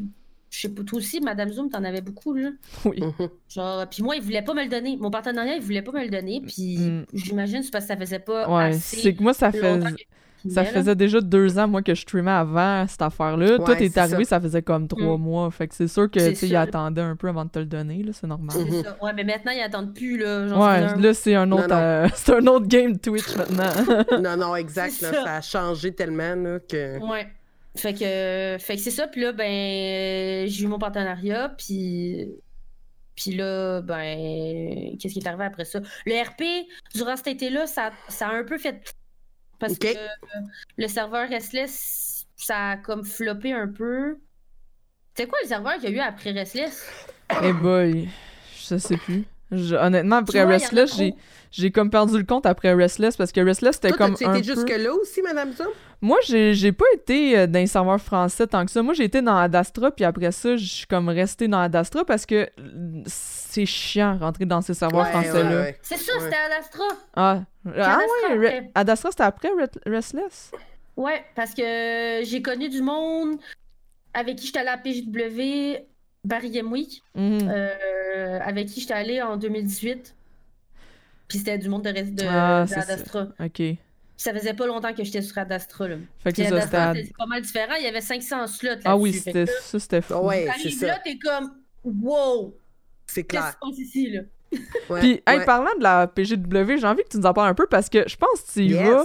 [0.55, 2.49] je sais pas, toi aussi, Madame Zoom, t'en avais beaucoup, là.
[2.85, 3.01] Oui.
[3.01, 3.29] Mhm.
[3.49, 4.97] Genre, puis moi, il voulait pas me le donner.
[4.97, 6.41] Mon partenariat, il voulait pas me le donner.
[6.45, 7.05] Puis Mm.
[7.13, 9.79] j'imagine c'est parce que ça faisait pas Ouais, assez c'est que moi, ça, fait,
[10.49, 13.57] ça faisait déjà deux ans, moi, que je streamais avant cette affaire-là.
[13.57, 14.35] Toi, t'es arrivé, ça.
[14.35, 14.41] ça.
[14.41, 15.21] faisait comme trois Mm.
[15.21, 15.49] mois.
[15.51, 17.65] Fait que c'est sûr que, tu sais, il attendait un peu avant de te le
[17.65, 18.55] donner, là, c'est normal.
[18.59, 18.83] Mhm.
[18.83, 18.97] ça.
[19.01, 20.47] Ouais, mais maintenant, ils attendent plus, là.
[20.49, 23.71] Genre, Ouais, un- là, c'est un autre, euh, c'est un autre game Twitch maintenant.
[24.21, 25.01] non, non, exact.
[25.01, 25.23] Là, ça.
[25.23, 26.99] ça a changé tellement là, que.
[27.09, 27.27] Ouais.
[27.75, 29.07] Fait que, fait que c'est ça.
[29.07, 31.49] Puis là, ben, j'ai eu mon partenariat.
[31.49, 32.27] Puis,
[33.15, 35.79] puis là, ben, qu'est-ce qui est arrivé après ça?
[36.05, 38.93] Le RP, durant cet été-là, ça, ça a un peu fait.
[39.59, 39.87] Parce que
[40.77, 44.19] le serveur Restless, ça a comme floppé un peu.
[45.15, 46.85] C'était quoi le serveur qu'il y a eu après Restless?
[47.41, 48.09] Eh boy,
[48.57, 49.25] je sais plus.
[49.55, 51.13] Je- honnêtement, après Tu vois, Restless, j'ai,
[51.51, 54.43] j'ai comme perdu le compte après Restless parce que Restless, c'était comme été peu...
[54.43, 55.67] jusque-là aussi, Madame Zoom?
[56.01, 58.81] Moi, j'ai, j'ai pas été euh, dans les serveurs français tant que ça.
[58.83, 62.25] Moi, j'ai été dans Adastra, puis après ça, je suis comme resté dans Adastra parce
[62.25, 65.49] que euh, c'est chiant rentrer dans ces serveurs Ouais, français-là.
[65.49, 65.77] ouais, ouais.
[65.81, 66.23] C'est ça, Ouais.
[66.23, 66.83] c'était Adastra.
[67.15, 70.51] Ah, ah Adastra ouais, Adastra, c'était après Re- Restless?
[70.97, 73.37] Ouais, parce que j'ai connu du monde
[74.13, 75.85] avec qui j'étais allée à PJW,
[76.23, 77.49] Barry Game Week, Mhm.
[77.51, 80.15] euh, avec qui j'étais allée en 2018.
[81.27, 82.81] Puis c'était du monde de, reste de, Ah, de c'est ça.
[82.81, 83.27] Adastra.
[83.39, 83.51] Ok.
[83.55, 83.77] Puis
[84.17, 85.87] ça faisait pas longtemps que j'étais sur Adastra.
[85.87, 85.95] Là.
[86.19, 86.41] Fait que.
[86.43, 87.73] Adastra, c'était pas mal différent.
[87.79, 88.87] Il y avait 500 slots là-dessus.
[88.87, 90.13] Ah oui, c'était, ça, c'était fou.
[90.15, 91.51] Ouais, T'arrives là, t'es comme
[91.83, 92.55] wow!
[93.07, 93.53] C'est Qu'est-ce qui clair.
[93.53, 94.21] se passe ici, là?
[94.89, 95.45] Ouais, Puis, hey, ouais.
[95.45, 98.07] parlant de la PGW, j'ai envie que tu nous en parles un peu parce que
[98.07, 99.03] je pense que tu y vas.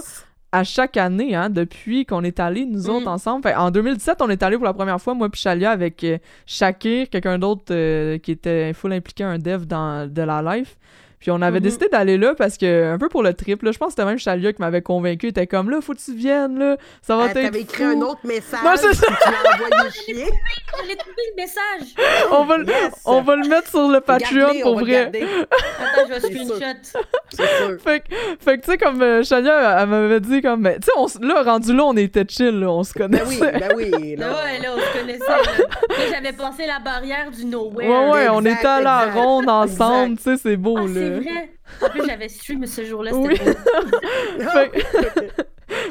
[0.51, 2.89] À chaque année, hein, depuis qu'on est allés, nous Mm.
[2.89, 3.43] autres, ensemble.
[3.43, 6.17] Fait, en 2017, on est allés pour la première fois, moi puis Chalia, avec euh,
[6.45, 10.77] Shakir, quelqu'un d'autre euh, qui était full impliqué, un dev dans, de la life.
[11.19, 11.63] Puis on avait Mhm.
[11.63, 14.05] décidé d'aller là parce que, un peu pour le trip, là, je pense que c'était
[14.05, 15.25] même Chalia qui m'avait convaincu.
[15.27, 17.45] Il était comme là, faut que tu viennes, là, ça va Euh, t'être.
[17.51, 18.59] T'avais écrit un autre message.
[18.63, 19.05] Non, c'est ça.
[19.07, 20.15] puis tu l'as envoyé chier.
[20.79, 21.95] J'allais trouver le message.
[22.31, 22.93] On va, le- Yes.
[23.05, 24.95] on va le mettre sur le Patreon Regardez, pour on va vrai.
[25.11, 26.99] Attends, je vais screenshot.
[27.31, 27.77] C'est sûr.
[27.83, 30.85] Fait que, fait que tu sais, comme euh, Chalia, elle, m'avait dit, comme, mais, tu
[30.85, 33.59] sais, on s- là, rendu là, on était chill, là, on se Ben oui, connaissait.
[33.59, 34.15] ben oui.
[34.15, 34.33] Là, là.
[34.43, 36.11] ouais, là, on se connaissait.
[36.13, 37.87] J'avais passé la barrière du nowhere.
[37.89, 39.19] Ouais, ouais, on était à la exact.
[39.19, 41.08] ronde ensemble, tu sais, c'est beau, Ah, là.
[41.15, 41.51] C'est vrai.
[41.81, 43.35] En plus, j'avais stream ce jour-là, Oui.
[44.39, 44.71] Fait,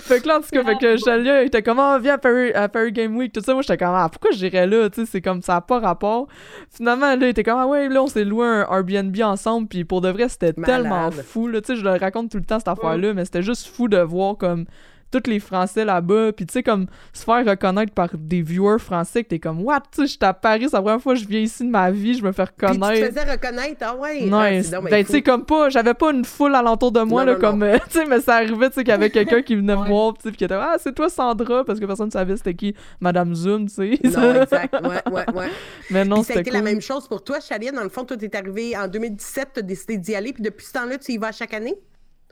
[0.00, 2.18] fait que là, en tout cas, fait que Chalia il était comme, ah, viens à
[2.18, 3.52] Paris, à Paris Game Week, tout ça.
[3.52, 6.26] Moi, j'étais comme, ah, pourquoi j'irais là, tu sais, c'est comme, ça n'a pas rapport.
[6.70, 9.84] Finalement, là, il était comme, ah, ouais, là, on s'est loué un Airbnb ensemble, puis
[9.84, 12.58] pour de vrai, c'était tellement fou, là, tu sais, je le raconte tout le temps,
[12.58, 14.64] cette affaire-là, mais c'était juste fou de voir, comme,
[15.10, 19.24] tous les Français là-bas, puis tu sais, comme, se faire reconnaître par des viewers français,
[19.24, 21.26] que t'es comme, what, tu sais, j'étais à Paris, c'est la première fois que je
[21.26, 23.06] viens ici de ma vie, je me fais Puis tu reconnaître.
[23.08, 24.26] te faisais reconnaître, ah ouais.
[24.26, 27.32] Non, ah, ben, tu sais comme pas, j'avais pas une foule alentour de moi Non,
[27.32, 29.42] là non, comme euh, tu sais mais ça arrivait tu sais qu'il y avait quelqu'un
[29.42, 29.88] qui venait me Ouais.
[29.88, 32.36] voir tu sais puis qui était ah c'est toi Sandra parce que personne ne savait
[32.36, 33.98] c'était qui Madame Zoom tu sais.
[34.04, 34.74] Non, exact.
[34.82, 35.48] Ouais, ouais, ouais.
[35.90, 36.58] mais non Puis ça a c'était été cool.
[36.58, 37.72] la même chose pour toi, Chalia.
[37.72, 40.72] Dans le fond, toi, t'es arrivé en 2017, t'as décidé d'y aller, puis depuis ce
[40.72, 41.74] temps-là, tu y vas à chaque année?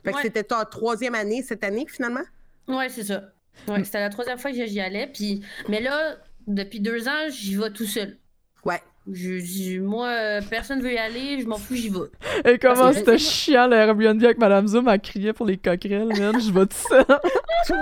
[0.04, 0.22] Fait que Ouais.
[0.22, 2.20] c'était ta troisième année cette année, finalement?
[2.68, 3.32] Ouais, c'est ça.
[3.68, 5.06] Ouais, c'était la troisième fois que j'y allais.
[5.06, 5.42] Puis...
[5.68, 8.18] Mais là, depuis deux ans, j'y vais tout seul.
[8.64, 8.80] Ouais.
[9.12, 12.50] Je, je- moi, euh, personne veut y aller, je m'en fous, j'y vais.
[12.52, 16.40] Et comment c'était chiant le Airbnb avec Madame Zoom elle criait pour les coquerelles man
[16.40, 17.04] je vais tout seul.
[17.66, 17.76] Toi?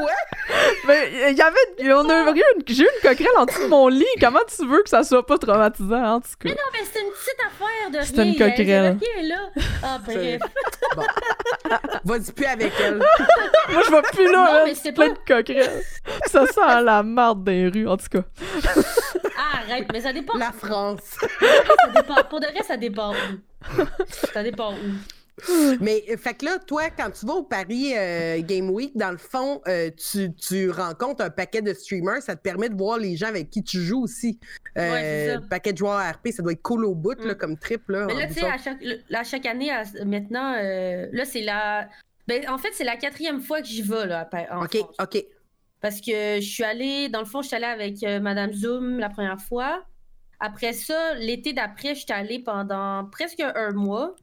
[0.87, 3.69] mais il y avait on a eu une j'ai eu une coquerelle en dessous de
[3.69, 6.49] mon lit comment tu veux que ça soit pas traumatisant en tout cas?
[6.51, 8.97] Non, mais c'était une petite affaire de C'était une coquerelle.
[9.01, 9.63] Ok, là.
[9.83, 10.41] Ah, bref.
[12.05, 12.99] Vas-y plus avec elle.
[13.73, 15.83] Moi je vais plus là Non, mais c'est plein pas- de coquerelles.
[16.27, 18.25] ça sent la marde des rues en tout cas.
[19.67, 20.37] Arrête, mais ça dépend.
[20.37, 21.14] La France.
[21.21, 22.25] Ça dépend.
[22.29, 23.85] Pour de vrai, ça dépend où.
[24.33, 24.77] Ça dépend où.
[25.81, 29.11] Mais, euh, fait que là, toi, quand tu vas au Paris euh, Game Week, dans
[29.11, 32.99] le fond, euh, tu, tu rencontres un paquet de streamers, ça te permet de voir
[32.99, 34.39] les gens avec qui tu joues aussi.
[34.79, 35.41] Euh, Ouais, c'est ça.
[35.51, 37.37] paquet de joueurs RP, ça doit être cool au bout, là, Mm.
[37.37, 38.07] comme trip, là.
[38.07, 38.79] Mais là, tu sais, à chaque,
[39.13, 41.89] à chaque année, à- maintenant, là, c'est la.
[42.29, 44.95] Ben, en fait, c'est la quatrième fois que j'y vais, là, en OK, France.
[45.03, 45.25] OK.
[45.81, 49.11] Parce que je suis allée, dans le fond, je suis allée avec Madame Zoom la
[49.11, 49.85] première fois.
[50.47, 54.15] Après ça, l'été d'après, je suis allée pendant presque un mois.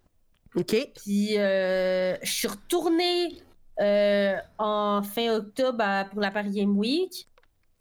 [0.56, 0.76] OK.
[1.04, 3.42] Puis euh, je suis retournée
[3.80, 7.28] euh, en fin octobre à- pour la Paris Game Week.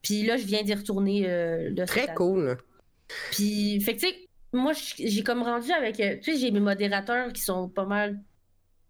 [0.03, 2.57] Puis là, je viens d'y retourner euh, de Très cool.
[3.33, 6.01] Puis, fait que tu sais, moi, j'ai comme rendu avec.
[6.01, 8.21] euh, Tu sais, j'ai mes modérateurs qui sont pas mal.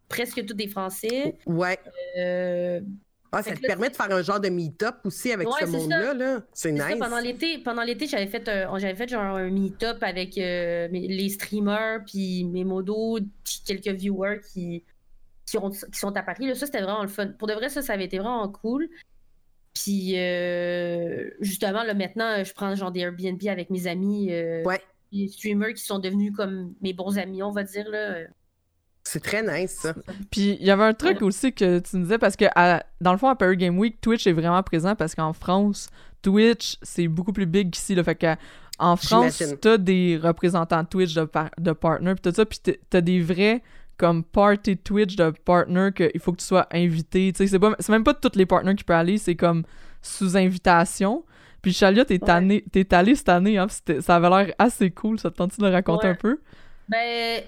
[0.09, 1.36] presque tous des Français.
[1.46, 1.78] Ouais.
[3.32, 5.60] Euh, Ah, ça te là, permet de faire un genre de meet-up aussi avec Ouais,
[5.60, 6.42] ce monde-là, là.
[6.52, 6.98] C'est ça, nice.
[6.98, 11.28] pendant l'été, pendant l'été, j'avais fait, un- j'avais fait genre un meet-up avec euh, les
[11.28, 14.82] streamers, puis mes modos, puis quelques viewers qui,
[15.46, 16.48] qui, ont- qui sont à Paris.
[16.48, 17.28] Là, ça, c'était vraiment le fun.
[17.38, 18.88] Pour de vrai, ça, ça avait été vraiment cool.
[19.74, 24.80] Puis, euh, justement, là, maintenant, je prends genre des Airbnb avec mes amis, euh, Ouais.
[25.12, 27.88] les streamers qui sont devenus comme mes bons amis, on va dire.
[27.88, 28.22] Là.
[29.03, 29.94] C'est très nice, ça.
[30.30, 33.12] Puis il y avait un truc aussi que tu me disais parce que à- dans
[33.12, 35.88] le fond à Paris Game Week, Twitch est vraiment présent parce qu'en France,
[36.22, 38.36] Twitch c'est beaucoup plus big qu'ici fait que
[38.78, 43.01] en France, t'as des représentants Twitch de, par- de partners puis tout ça, puis t'as
[43.01, 43.62] des vrais
[43.98, 47.32] comme party Twitch de partners qu'il faut que tu sois invité.
[47.32, 49.64] Tu sais, c'est pas c'est même pas tous les partners qui peuvent aller, c'est comme
[50.03, 51.24] sous invitation.
[51.62, 52.30] Puis Chalia, t'es Ouais.
[52.30, 53.66] allé, t'es allé cette année, hein,
[54.01, 55.18] ça avait l'air assez cool.
[55.18, 56.12] Ça te tente de le raconter Ouais.
[56.12, 56.40] un peu?
[56.88, 57.42] Ben,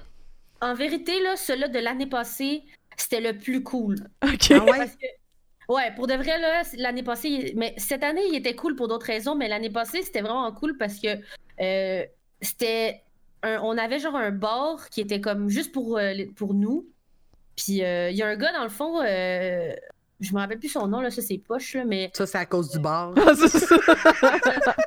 [0.63, 2.63] en vérité, là, celui de l'année passée,
[2.97, 3.97] c'était le plus cool.
[4.25, 4.53] Ok.
[4.53, 4.79] Ah ouais?
[4.79, 5.07] Parce que,
[5.69, 8.89] ouais, pour de vrai, là, l'année passée, il- mais cette année, il était cool pour
[8.89, 11.09] d'autres raisons, mais l'année passée, c'était vraiment cool parce que
[11.61, 12.05] euh,
[12.41, 13.03] c'était.
[13.43, 16.87] un- on avait genre un bar qui était comme juste pour, euh, pour nous.
[17.57, 19.73] Puis euh, il y a un gars, dans le fond, euh,
[20.21, 22.11] je me rappelle plus son nom, là, ça c'est poche, là, mais.
[22.15, 23.13] Ça, c'est à cause du bar.
[23.17, 23.59] Ça.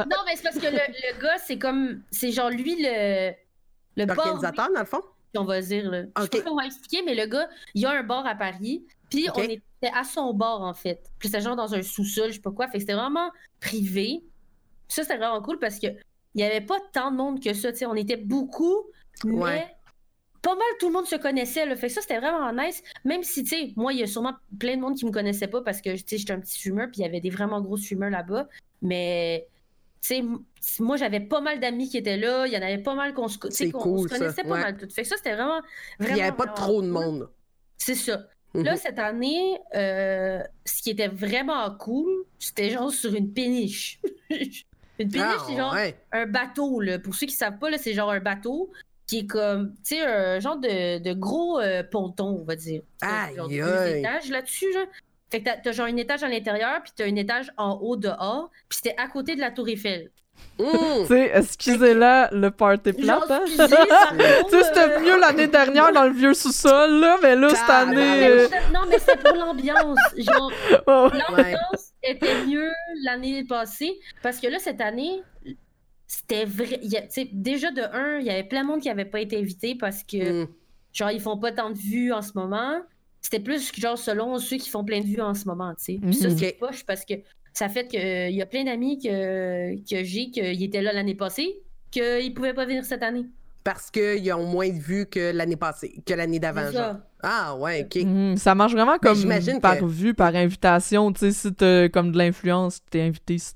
[0.09, 2.01] non, mais c'est parce que le, le gars, c'est comme.
[2.11, 3.33] C'est genre lui le.
[3.97, 5.01] Le bar L'organisateur, dans le fond?
[5.37, 5.89] On va dire.
[5.89, 6.03] Là.
[6.17, 8.85] Je sais pas comment expliquer, mais le gars, il y a un bar à Paris,
[9.09, 9.61] puis on était
[9.93, 11.01] à son bar, en fait.
[11.19, 12.67] Puis c'était genre dans un sous-sol, je sais pas quoi.
[12.67, 13.29] Fait que c'était vraiment
[13.59, 14.23] privé.
[14.87, 15.87] Ça, c'était vraiment cool parce que
[16.35, 17.85] il y avait pas tant de monde que ça, tu sais.
[17.85, 18.83] On était beaucoup,
[19.23, 19.67] mais Ouais.
[20.41, 21.75] pas mal tout le monde se connaissait, là.
[21.75, 22.83] Fait que ça, c'était vraiment nice.
[23.05, 25.47] Même si, tu sais, moi, il y a sûrement plein de monde qui me connaissait
[25.47, 27.61] pas parce que, tu sais, j'étais un petit streamer, puis il y avait des vraiment
[27.61, 28.47] gros streamers là-bas.
[28.81, 29.47] Mais,
[30.05, 30.23] sais,
[30.79, 32.47] moi, j'avais pas mal d'amis qui étaient là.
[32.47, 34.61] Il y en avait pas mal qu'on se, cool, se connaissait ça, pas ouais.
[34.61, 34.89] mal tout.
[34.89, 35.61] Fait que ça, c'était vraiment,
[35.99, 37.29] il n'y avait pas trop de monde.
[37.77, 38.27] C'est ça.
[38.53, 38.63] Mhm.
[38.63, 43.99] Là, cette année, euh, ce qui était vraiment cool, c'était genre sur une péniche.
[44.29, 45.97] une péniche, Ah, c'est genre ouais.
[46.11, 46.99] un bateau, là.
[46.99, 48.71] Pour ceux qui savent pas, là, c'est genre un bateau.
[49.07, 52.81] qui est comme, tu sais, un genre de, de gros euh, ponton, on va dire.
[53.01, 53.99] Aïe, aïe.
[53.99, 54.87] étages là-dessus, genre.
[55.31, 58.49] Fait que t'as- genre un étage à l'intérieur, puis t'as un étage en haut dehors,
[58.69, 60.11] puis c'était à côté de la Tour Eiffel.
[60.59, 60.67] Hum.
[61.01, 63.41] Tu sais, excusez-la, le party plate, hein?
[63.47, 67.59] Tu sais, c'était euh, mieux l'année dernière dans le vieux sous-sol, là, mais là, cette
[67.69, 68.27] Ah, année...
[68.27, 69.97] euh, non, mais c'était pour l'ambiance.
[70.17, 70.51] Genre,
[70.87, 72.69] oh, l'ambiance était mieux
[73.03, 75.21] l'année passée, parce que là, cette année,
[76.07, 76.79] c'était vrai.
[76.81, 79.37] tu sais, déjà, de un, il y avait plein de monde qui n'avait pas été
[79.39, 80.47] invité parce que, Hum.
[80.93, 82.79] genre, ils font pas tant de vues en ce moment.
[83.25, 85.99] C'était plus, genre, selon ceux qui font plein de vues en ce moment, tu sais.
[85.99, 86.37] Puis ça, Mhm.
[86.37, 87.15] c'est poche parce que
[87.53, 91.55] ça fait qu'il y a plein d'amis que, que j'ai qui étaient là l'année passée,
[91.89, 93.25] qu'ils pouvaient pas venir cette année.
[93.63, 96.65] Parce qu'ils ont moins de vues que l'année passée, que l'année d'avant.
[96.67, 96.81] C'est genre.
[96.83, 97.07] ça.
[97.23, 98.03] Ah, ouais, OK.
[98.03, 101.89] mhm, ça marche vraiment comme j'imagine par que- vue, par invitation, tu sais, si t'as
[101.89, 103.53] comme de l'influence, t'es invité, si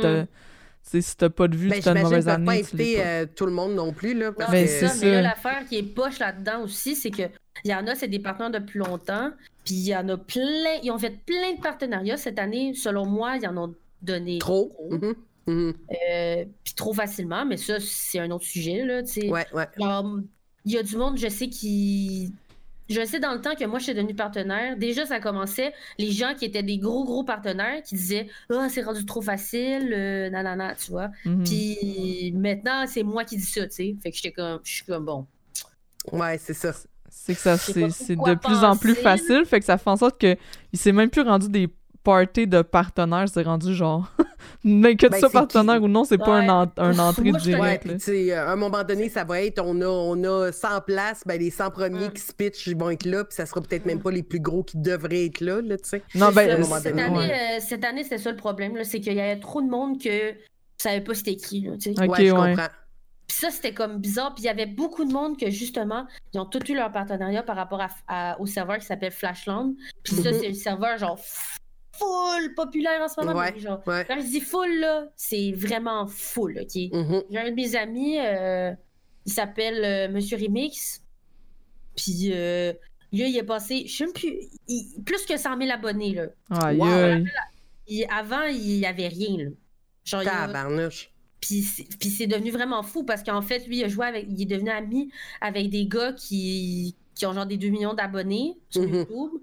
[0.00, 0.22] t'as...
[0.22, 0.26] Mm.
[0.26, 3.02] tu sais, si t'as pas de vue, Ben, une mauvaise pas année, l'es inviter pas.
[3.02, 4.32] euh, tout le monde non plus, là.
[4.32, 4.70] Parce Non, Ben, que...
[4.72, 4.94] c'est ça.
[5.04, 7.24] Mais là, l'affaire qui est poche là-dedans aussi, c'est que
[7.64, 9.30] il y en a, c'est des partenaires depuis longtemps.
[9.64, 10.78] Puis il y en a plein.
[10.82, 12.74] Ils ont fait plein de partenariats cette année.
[12.74, 14.72] Selon moi, ils en ont donné Trop.
[14.90, 15.14] Mhm.
[15.46, 15.74] Mhm.
[16.10, 17.44] Euh, puis trop facilement.
[17.44, 19.02] Mais ça, c'est un autre sujet, là.
[19.28, 19.68] Ouais, ouais.
[20.66, 22.32] Il y a du monde, je sais, qui.
[22.88, 24.76] Je sais dans le temps que moi, je suis devenue partenaire.
[24.76, 25.72] Déjà, ça commençait.
[25.96, 29.92] Les gens qui étaient des gros, gros partenaires qui disaient Ah, c'est rendu trop facile,
[29.96, 31.10] euh, nanana, tu vois.
[31.24, 31.44] Mhm.
[31.44, 33.96] Puis maintenant, c'est moi qui dis ça, tu sais.
[34.02, 35.26] Fait que j'étais comme, je suis comme bon.
[36.12, 36.72] Ouais, c'est ça.
[37.10, 39.76] C'est que ça, Je pas c'est c'est de plus en plus facile, fait que ça
[39.78, 40.36] fait en sorte que
[40.72, 41.68] il s'est même plus rendu des
[42.02, 44.10] parties de partenaires, c'est rendu genre
[44.64, 46.50] mais que tu Ben, sois c'est partenaire qui- ou non, c'est pas un, Ouais.
[46.50, 49.80] en- un entrée Moi, je connais- Ouais, à un moment donné, ça va être, on
[49.82, 52.12] a, on a 100 places, ben les 100 premiers Mm.
[52.12, 54.40] qui se pitchent ils vont être là, puis ça sera peut-être même pas les plus
[54.40, 56.02] gros qui devraient être là, là, tu sais.
[56.14, 56.52] Non, C'est ben, ça.
[56.52, 57.32] à un moment cette, donné, année, ouais.
[57.32, 60.34] euh, cette année, c'était ça le problème, c'est qu'il y avait trop de monde que
[60.78, 62.02] savait pas c'était qui, là, tu sais.
[62.02, 62.50] Ok, ouais, je ouais.
[62.54, 62.68] comprends.
[63.30, 64.34] Puis ça, c'était comme bizarre.
[64.34, 66.04] Puis il y avait beaucoup de monde que, justement,
[66.34, 69.76] ils ont tout eu leur partenariat par rapport à, à- au serveur qui s'appelle Flashland.
[70.02, 70.38] Puis ça, Mhm.
[70.40, 71.16] c'est le serveur, genre,
[71.96, 73.38] full populaire en ce moment.
[73.38, 73.52] Ouais.
[73.54, 74.04] mais genre, Ouais.
[74.08, 76.74] quand je dis full, là, c'est vraiment full, OK?
[76.92, 77.22] Mhm.
[77.30, 78.72] J'ai un de mes amis, euh,
[79.26, 81.00] il s'appelle euh, Monsieur Remix.
[81.96, 82.72] Puis euh,
[83.12, 86.26] lui, il est passé, je sais même plus, il- plus que 100 000 abonnés, là.
[86.72, 87.24] Wow.
[88.10, 89.50] avant, il y avait rien, là.
[90.04, 90.68] Genre, il a-.
[91.40, 94.26] puis c'est c'est devenu vraiment fou parce qu'en fait, lui, il a joué avec.
[94.28, 95.10] Il est devenu ami
[95.40, 98.94] avec des gars qui, qui ont genre des 2 millions d'abonnés sur Mhm.
[98.94, 99.40] YouTube.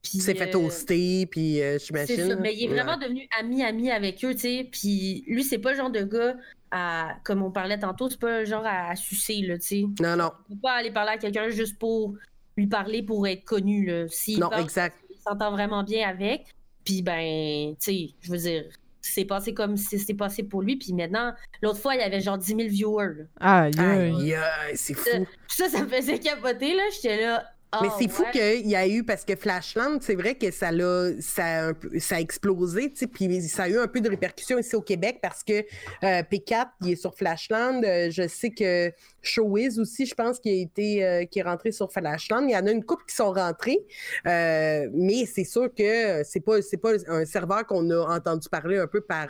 [0.00, 2.16] Puis, Il s'est fait euh, toaster, puis euh, j'imagine.
[2.16, 2.74] C'est ça, mais il est Ouais.
[2.82, 4.68] vraiment devenu ami-ami avec eux, tu sais.
[4.70, 6.34] Puis lui, c'est pas le genre de gars
[6.70, 7.16] à.
[7.24, 9.84] Comme on parlait tantôt, c'est pas le genre à, à sucer, là, tu sais.
[10.00, 10.30] Non, non.
[10.48, 12.14] On peut pas aller parler à quelqu'un juste pour
[12.56, 14.06] lui parler pour être connu, là.
[14.08, 14.96] S'il Non, parle, exact.
[15.10, 16.46] il s'entend vraiment bien avec.
[16.84, 18.64] Puis ben, tu sais, je veux dire,
[19.12, 20.76] c'est passé comme si c'était passé pour lui.
[20.76, 21.32] Puis maintenant,
[21.62, 23.14] l'autre fois, il y avait genre 10 000 viewers.
[23.16, 23.24] là.
[23.40, 24.14] Aïe, aïe.
[24.14, 25.08] Aïe, aïe, c'est fou.
[25.48, 26.82] Puis ça, ça me faisait capoter, là.
[26.94, 27.44] J'étais là.
[27.82, 28.30] Mais ah, c'est fou ouais.
[28.62, 32.20] qu'il y a eu, parce que Flashland, c'est vrai que ça, l'a, ça, ça a
[32.20, 35.44] explosé, tu sais, puis ça a eu un peu de répercussions ici au Québec parce
[35.44, 37.84] que euh, P4, il est sur Flashland.
[37.84, 38.90] Euh, je sais que
[39.20, 42.44] Showwiz aussi, je pense, qui a été, euh, qui est rentré sur Flashland.
[42.48, 43.78] Il y en a une couple qui sont rentrés,
[44.24, 48.86] mais c'est sûr que c'est pas, c'est pas un serveur qu'on a entendu parler un
[48.86, 49.28] peu par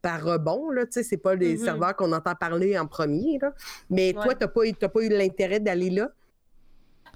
[0.00, 1.64] par rebond, là, tu sais, c'est pas des Mhm.
[1.64, 3.52] serveurs qu'on entend parler en premier, là.
[3.90, 4.34] Mais toi, Ouais.
[4.38, 6.10] t'as pas, eu- t'as pas eu l'intérêt d'aller là?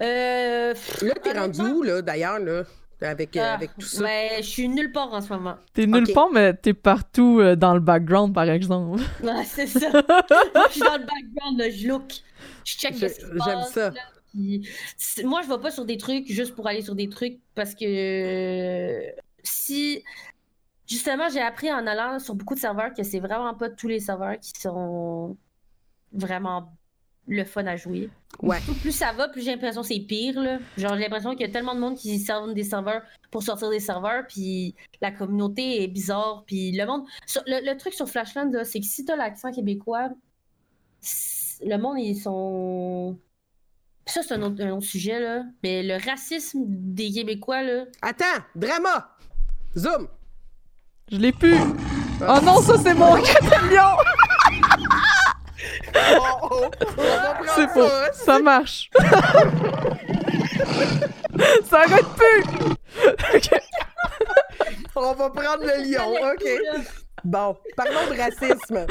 [0.01, 2.63] Euh, Là, t'es rendu où, là, d'ailleurs, là,
[3.01, 4.03] avec, euh, ah, avec tout ça?
[4.03, 5.55] ben, je suis nulle part en ce moment.
[5.73, 9.01] T'es nulle part, mais t'es partout euh, dans le background, par exemple.
[9.23, 9.89] Ouais, c'est ça.
[9.91, 10.03] moi,
[10.69, 12.11] je suis dans le background, là, je look.
[12.65, 13.89] Je check Je- ce qui j'aime passe, ça.
[13.89, 14.67] là, puis
[14.97, 17.75] c'est- moi, je vais pas sur des trucs juste pour aller sur des trucs parce
[17.75, 19.01] que
[19.43, 20.03] si.
[20.85, 24.01] Justement, j'ai appris en allant sur beaucoup de serveurs que c'est vraiment pas tous les
[24.01, 25.37] serveurs qui sont
[26.11, 26.73] vraiment
[27.27, 28.09] le fun à jouer.
[28.41, 28.59] Ouais.
[28.81, 30.41] Plus ça va, plus j'ai l'impression que c'est pire.
[30.41, 30.59] Là.
[30.77, 33.01] Genre, j'ai l'impression qu'il y a tellement de monde qui servent des serveurs
[33.31, 37.05] pour sortir des serveurs, puis la communauté est bizarre, puis le monde.
[37.47, 40.09] le, le truc sur Flashland, là, c'est que si t'as l'accent québécois,
[41.65, 43.17] le monde, ils sont.
[44.05, 45.43] Ça, c'est un autre, un autre sujet, là.
[45.63, 47.85] Mais le racisme des Québécois, là.
[48.01, 49.15] Attends, drama!
[49.77, 50.07] Zoom!
[51.11, 51.55] Je l'ai pu.
[52.21, 53.97] Oh non, ça c'est mon caméléon.
[55.95, 57.87] Oh, oh, on va prendre C'est faux.
[58.13, 58.89] Ça marche.
[61.65, 62.43] ça arrête plus.
[63.35, 63.49] Ok.
[64.95, 66.47] On va prendre le lion, OK.
[67.23, 68.85] Bon, parlons de racisme.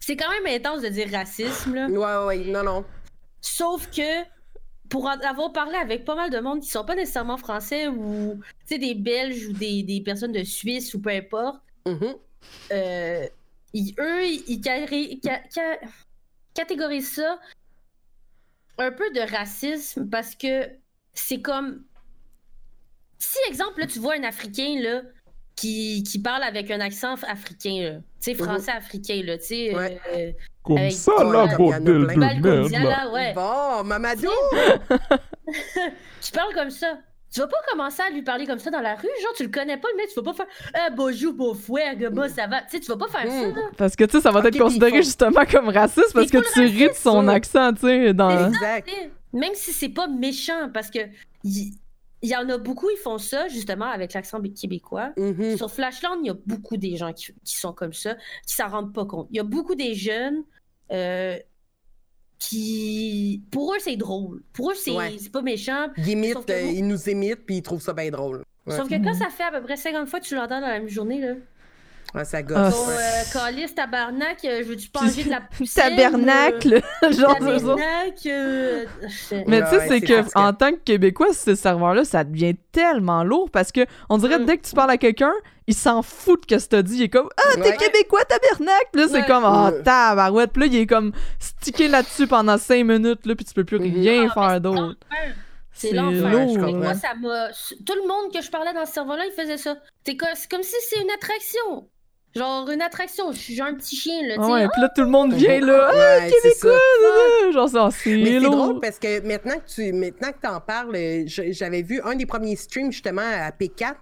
[0.00, 1.86] C'est quand même intense de dire racisme, là.
[1.88, 2.84] Ouais, ouais, non, non.
[3.40, 4.22] Sauf que
[4.88, 8.74] pour avoir parlé avec pas mal de monde qui sont pas nécessairement français ou tu
[8.74, 11.56] sais des Belges ou des, des personnes de Suisse ou peu importe,
[11.86, 12.14] Mhm.
[12.72, 13.26] euh,
[13.72, 15.80] ils- eux ils carré- ca- ca-
[16.54, 17.38] catégorise ça
[18.78, 20.68] un peu de racisme parce que
[21.14, 21.84] c'est comme.
[23.18, 25.00] Si, exemple, là, tu vois un Africain, là,
[25.56, 27.98] qui, qui parle avec un accent africain, là.
[27.98, 29.74] Tu sais, français-africain, là, tu sais.
[29.74, 29.98] Ouais.
[30.14, 32.44] euh, Comme Avec- ça, a bordel de merde,
[32.84, 33.10] là.
[33.10, 33.32] Ouais.
[33.32, 34.28] Bon, Mamadou!
[36.20, 36.98] Tu parles comme ça.
[37.36, 39.50] Tu vas pas commencer à lui parler comme ça dans la rue, genre tu le
[39.50, 42.62] connais pas le mec, tu vas pas faire Eh bonjour beau fouet, gars, ça va.
[42.62, 43.48] Tu sais, tu vas pas faire ça.
[43.48, 43.54] Mm.
[43.54, 43.62] là.
[43.76, 46.60] Parce que, tu sais, ça va être considéré faut- justement comme raciste parce que tu
[46.60, 47.32] ris de raciste, son ça.
[47.32, 48.48] accent, tu sais, dans...
[48.48, 48.88] Exact.
[49.34, 51.00] Même si c'est pas méchant, parce que
[51.44, 51.74] il
[52.22, 55.12] y, en a beaucoup, ils font ça justement avec l'accent québécois.
[55.18, 55.58] Mhm.
[55.58, 58.14] Sur Flashland, il y a beaucoup des gens qui, qui sont comme ça,
[58.46, 59.28] qui s'en rendent pas compte.
[59.30, 60.42] Il y a beaucoup des jeunes
[60.90, 61.36] euh,
[62.38, 63.42] qui.
[63.50, 64.42] Pour eux, c'est drôle.
[64.52, 65.16] Pour eux, c'est Ouais.
[65.32, 65.88] pas méchant.
[65.96, 68.42] Ils imitent, que euh, vous- ils nous imitent, puis ils trouvent ça bien drôle.
[68.66, 68.76] Ouais.
[68.76, 70.80] Sauf que quand ça fait à peu près 50 fois que tu l'entends dans la
[70.80, 71.34] même journée, là.
[72.24, 72.74] Ça Ah, gosse.
[72.74, 72.94] Ton ouais.
[72.94, 75.66] euh, calice, tabarnak, euh, je veux-tu manger de la poutine?
[75.74, 76.80] Tabernacle!
[77.02, 77.66] euh, genre, c'est ça.
[77.66, 78.84] Tabernacle, euh,
[79.46, 83.22] Mais tu sais, Ouais, c'est que en tant que Québécois, ces serveurs-là, ça devient tellement
[83.24, 84.44] lourd parce que on dirait Mm.
[84.46, 85.32] dès que tu parles à quelqu'un,
[85.66, 86.96] il s'en fout de ce que t'as dit.
[86.96, 87.76] Il est comme Ah, t'es Ouais.
[87.76, 88.86] Québécois, tabernacle!
[88.92, 89.26] Puis là, c'est Ouais.
[89.26, 89.82] comme Ah, Ouais.
[89.82, 90.52] tabarouette!
[90.52, 93.78] Puis là, il est comme stické là-dessus pendant cinq minutes, là, puis tu peux plus
[93.78, 93.94] Mhm.
[93.94, 94.80] rien Ah, faire d'autre.
[94.80, 95.34] l'enfer.
[95.72, 96.72] C'est l'enfer.
[96.72, 97.48] moi, ça m'a.
[97.84, 99.76] Tout le monde que je parlais dans ce serveur-là, il faisait ça.
[100.06, 101.88] C'est comme si c'est une attraction.
[102.36, 103.32] Genre une attraction.
[103.32, 104.34] Je suis genre un petit chien, là.
[104.34, 105.88] tu Ah ouais, puis là, tout le monde vient là.
[105.90, 106.68] Ah, Ouais, c'est ça.
[106.68, 107.52] Québécois!
[107.52, 108.56] Genre, ça, Mais c'est c'est lourd.
[108.56, 112.26] drôle parce que maintenant que tu maintenant que en parles, euh, j'avais vu un des
[112.26, 113.94] premiers streams justement à P4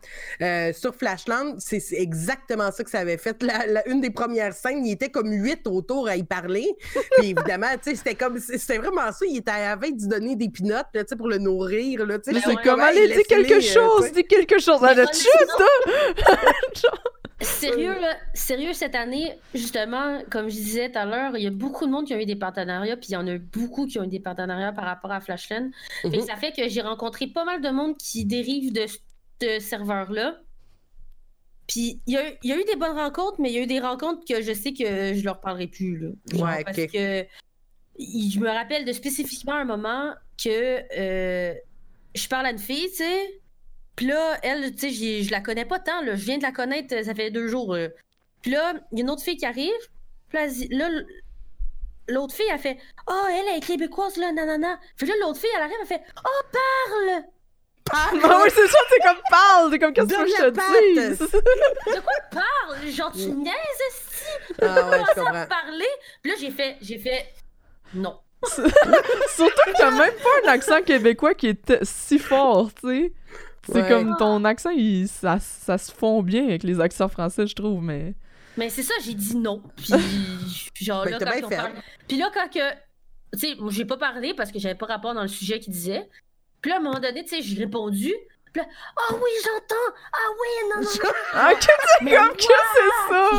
[0.43, 1.57] euh, sur Flashland.
[1.59, 3.43] C'est c'est exactement ça que ça avait fait.
[3.43, 6.67] La, la- une des premières scènes, il était comme huit autour à y parler.
[7.19, 9.25] Puis évidemment, tu sais, c'était comme c'était vraiment ça.
[9.29, 12.05] Il était à la de donner des pinottes là, tu sais, pour le nourrir.
[12.07, 12.39] Là, tu sais.
[12.41, 14.79] J'étais c'est comme, allez, dis laissez-les, quelque euh, chose, dis quelque chose.
[14.81, 15.13] Mais Ah, là, honnêtement-
[16.75, 16.85] chut,
[17.41, 21.51] Sérieux, là, sérieux, cette année, justement, comme je disais tout à l'heure, il y a
[21.51, 23.99] beaucoup de monde qui ont eu des partenariats, puis il y en a beaucoup qui
[23.99, 25.71] ont eu des partenariats par rapport à Flashland.
[26.05, 26.21] Mhm.
[26.21, 28.87] ça fait que j'ai rencontré pas mal de monde qui dérive de
[29.43, 30.39] ce serveur-là.
[31.67, 33.59] Puis il y, a eu- il y a eu des bonnes rencontres, mais il y
[33.59, 35.97] a eu des rencontres que je sais que je leur parlerai plus.
[35.99, 36.09] Là.
[36.33, 37.27] Genre, Ouais, parce que
[37.99, 40.13] je me rappelle de spécifiquement un moment
[40.43, 41.55] que euh,
[42.15, 43.41] je parle à une fille, tu sais.
[43.97, 46.17] Puis là, elle, tu sais, je la connais pas tant, là.
[46.17, 47.75] Je viens de la connaître, euh, ça fait deux jours.
[47.77, 47.89] là.
[48.43, 49.73] Puis là, il y a une autre fille qui arrive.
[50.31, 50.89] Puis là,
[52.09, 52.77] l'autre fille, elle fait
[53.07, 54.79] Oh, elle, elle est québécoise, là, nanana.
[54.97, 57.25] Puis là, l'autre fille, elle arrive, elle fait Oh, parle
[57.93, 61.19] Ah, Ah oui, c'est ça, c'est comme parle, c'est comme qu'est-ce que je te patte.
[61.93, 62.03] dise.
[62.33, 62.89] Parle?
[62.91, 63.43] Genre, tu Mm.
[63.43, 63.55] niaises,
[63.89, 64.25] esti?
[64.63, 65.35] Ah ouais, je commencé comprends.
[65.35, 65.87] à parler.
[66.23, 67.27] Puis là, j'ai fait, j'ai fait
[67.95, 68.19] Non.
[68.43, 73.13] Surtout que t'as même pas un accent québécois qui est si fort, tu sais.
[73.67, 73.89] C'est Ouais.
[73.89, 77.83] comme ton accent, il, ça, ça se fond bien avec les accents français, je trouve,
[77.83, 78.15] mais.
[78.57, 79.63] Mais c'est ça, j'ai dit non.
[79.77, 79.93] Puis,
[80.85, 81.73] genre, Ben, là, t'as quand parle-
[82.07, 82.73] Puis là, quand que.
[83.33, 85.73] Tu sais, moi, j'ai pas parlé parce que j'avais pas rapport dans le sujet qu'il
[85.73, 86.09] disait.
[86.61, 88.13] Puis là, à un moment donné, tu sais, j'ai répondu.
[88.53, 89.97] Puis là, ah oui, j'entends.
[90.13, 91.11] Ah oui, non, non, non.
[91.33, 92.43] Ah, que c'est comme que
[92.75, 93.31] c'est ça!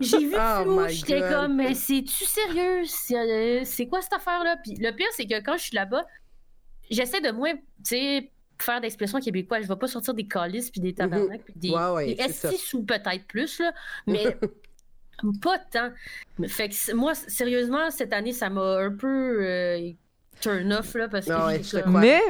[0.00, 2.82] J'ai oh, vu Oh flou, j'étais comme, mais c'est-tu sérieux?
[2.86, 4.56] C'est euh, c'est quoi cette affaire-là?
[4.62, 6.04] Puis le pire, c'est que quand je suis là-bas,
[6.90, 8.30] j'essaie de moins, tu sais,
[8.62, 9.62] faire d'expressions québécoises.
[9.64, 11.74] Je vais pas sortir des calices puis des tabarnak puis des, Mhm.
[11.74, 13.72] Ouais, ouais, des ou peut-être plus, là,
[14.06, 14.36] mais
[15.42, 15.90] pas tant.
[16.46, 19.90] Fait que moi, sérieusement, cette année, ça m'a un peu euh,
[20.40, 21.76] turn off, là, parce que Ah je.
[21.76, 22.00] Ouais.
[22.00, 22.20] Mais,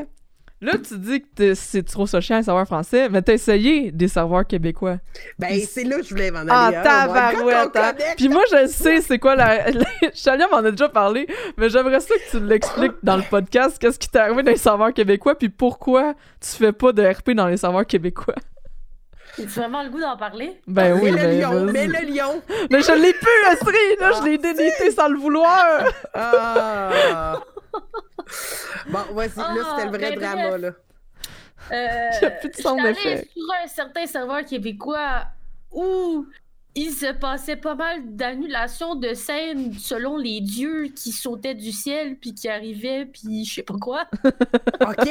[0.60, 4.08] là, tu dis que t'es- c'est trop chiant, les serveurs français, mais t'as essayé des
[4.08, 4.98] serveurs québécois.
[5.38, 6.50] Ben, c'est là que je voulais m'en aller.
[6.50, 7.76] Ah, tabarouette!
[7.76, 7.92] Hein.
[8.16, 9.70] Puis moi, je sais c'est quoi la.
[9.70, 9.84] la...
[10.14, 13.78] Chalia m'en a déjà parlé, mais j'aimerais ça que tu l'expliques dans le podcast.
[13.80, 17.30] Qu'est-ce qui t'est arrivé dans les serveurs québécois, puis pourquoi tu fais pas de RP
[17.30, 18.34] dans les serveurs québécois?
[19.38, 20.60] J'ai vraiment le goût d'en parler?
[20.66, 21.40] Ben oui, mais le ben.
[21.40, 22.42] lion, mais le lion.
[22.70, 25.84] Mais je l'ai plus, le là, je l'ai délité sans le vouloir!
[26.14, 27.40] Ah.
[28.88, 30.60] bon, vas-y, là, Ah, c'était le vrai ben drama, bref.
[30.62, 30.70] là.
[31.72, 35.24] Euh, a plus de son sur un certain serveur québécois
[35.70, 36.26] où
[36.74, 42.16] il se passait pas mal d'annulations de scènes selon les dieux qui sautaient du ciel
[42.16, 44.04] puis qui arrivaient puis je sais pas quoi.
[44.24, 45.04] OK?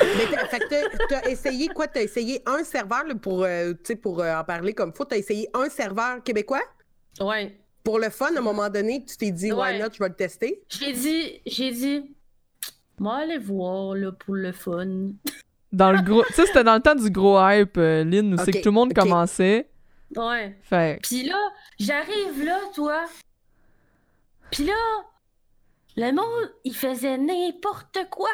[0.00, 1.86] Mais t'as, fait que t'as, t'as essayé quoi?
[1.86, 5.04] T'as essayé un serveur là, pour, euh, tu sais, pour euh, en parler comme faut.
[5.04, 6.62] T'as essayé un serveur québécois?
[7.20, 7.58] Ouais.
[7.84, 9.78] Pour le fun, à un moment donné, tu t'es dit, why Ouais.
[9.78, 10.62] not, je vais le tester?
[10.70, 12.14] J'ai dit, j'ai dit,
[12.98, 15.10] moi aller voir là pour le fun.
[15.72, 16.22] Dans le gros.
[16.24, 18.68] Tu sais, c'était dans le temps du gros hype, euh, Lynn, où c'est que tout
[18.68, 19.68] le monde commençait.
[20.14, 20.56] Ouais.
[20.62, 21.38] Fait Puis là,
[21.78, 23.04] j'arrive là, toi.
[24.52, 24.74] Puis là,
[25.96, 28.30] le monde, il faisait n'importe quoi.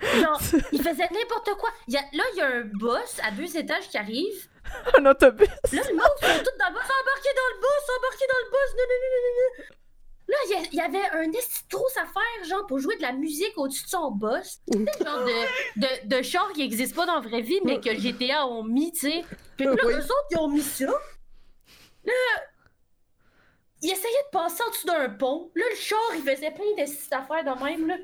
[0.20, 0.40] Genre,
[0.72, 1.70] il faisait n'importe quoi.
[1.86, 4.48] Il y a- là, il y a un boss à deux étages qui arrive.
[4.98, 5.48] un autobus.
[5.48, 8.50] Là, le monde sont tous dans le bus, embarqués dans le bus, embarqués dans le
[8.50, 9.77] bus.
[10.28, 13.12] Là, il y il avait un esti de grosse affaire, genre, pour jouer de la
[13.12, 14.58] musique au-dessus de son boss.
[14.70, 17.80] Tu sais, genre de, de, de char qui n'existe pas dans la vraie vie, mais
[17.80, 19.24] que GTA ont mis, tu sais.
[19.56, 19.94] Puis là, Oui.
[19.94, 20.84] eux autres, ils ont mis ça.
[22.04, 22.12] Là,
[23.80, 25.52] ils essayaient de passer en dessous d'un pont.
[25.54, 27.94] Là, le char, il faisait plein de petites affaires de même, là.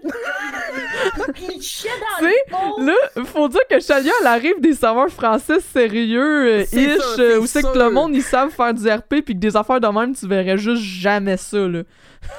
[1.35, 2.85] Puis il chiait dans Tu sais, le pont.
[2.85, 6.97] Là, faut dire que Chalia, elle arrive des serveurs français sérieux, euh, ish, ça, euh,
[7.17, 9.81] c'est où c'est que le monde, ils savent faire du RP, puis que des affaires
[9.81, 11.83] de même, tu verrais juste jamais ça, là.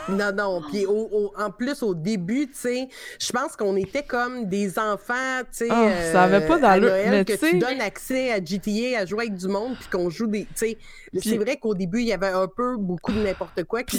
[0.10, 0.62] Non, non.
[0.72, 4.78] Puis au- au- en plus, au début, tu sais, je pense qu'on était comme des
[4.80, 5.14] enfants,
[5.52, 5.68] tu sais.
[5.70, 6.90] Ah, ça avait pas d'allure,
[7.26, 10.10] que tu sais- tu donnes accès à GTA, à jouer avec du monde, puis qu'on
[10.10, 10.42] joue des.
[10.44, 10.78] Tu sais,
[11.12, 13.98] Puis- c'est vrai qu'au début, il y avait un peu beaucoup de n'importe quoi qui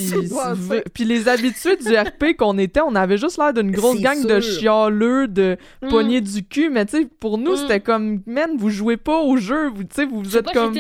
[0.94, 4.40] Puis, les habitués du RP qu'on était, on avait juste l'air d'une grosse gang de
[4.40, 5.88] chialeux, de Mm.
[5.88, 7.56] poignées du cul, mais tu sais, pour nous, Mm.
[7.56, 10.52] c'était comme, man, vous jouez pas au jeu, vous, tu sais, vous, vous êtes pas
[10.52, 10.74] comme...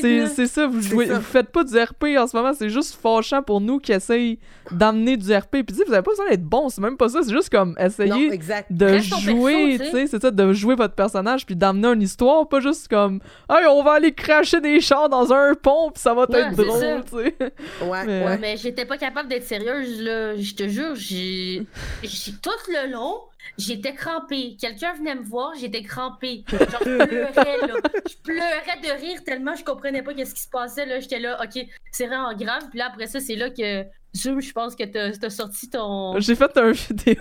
[0.00, 1.14] C'est ça, vous, jouez, ça.
[1.14, 4.38] vous faites pas du RP en ce moment, c'est juste fâchant pour nous qui essayent
[4.70, 5.50] d'amener du RP.
[5.50, 7.50] Puis tu sais, vous avez pas besoin d'être bon, c'est même pas ça, c'est juste
[7.50, 8.66] comme Non, essayer exact.
[8.70, 12.48] de Reste jouer, tu sais, c'est ça, de jouer votre personnage puis d'amener une histoire,
[12.48, 13.20] pas juste comme
[13.50, 16.54] hey, on va aller cracher des chars dans un pont puis ça va Ouais, être
[16.56, 17.52] drôle, tu sais.
[17.84, 18.38] Ouais, Mais- ouais.
[18.38, 20.36] Mais j'étais pas capable d'être sérieuse, là.
[20.36, 21.66] Je te jure, j'ai.
[22.02, 23.16] j'ai- Tout le long,
[23.58, 24.56] j'étais crampée.
[24.60, 26.44] Quelqu'un venait me voir, j'étais crampée.
[26.48, 27.74] Genre, je pleurais, là.
[28.08, 31.00] Je pleurais de rire tellement je comprenais pas qu'est-ce qui se passait, là.
[31.00, 32.62] J'étais là, ok, c'est vraiment grave.
[32.70, 33.82] Puis là, après ça, c'est là que.
[34.16, 36.18] Zoom, je pense que t'as as sorti ton.
[36.18, 37.16] J'ai fait un vidéo.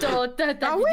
[0.00, 0.84] ton ta, ta Ah vidéo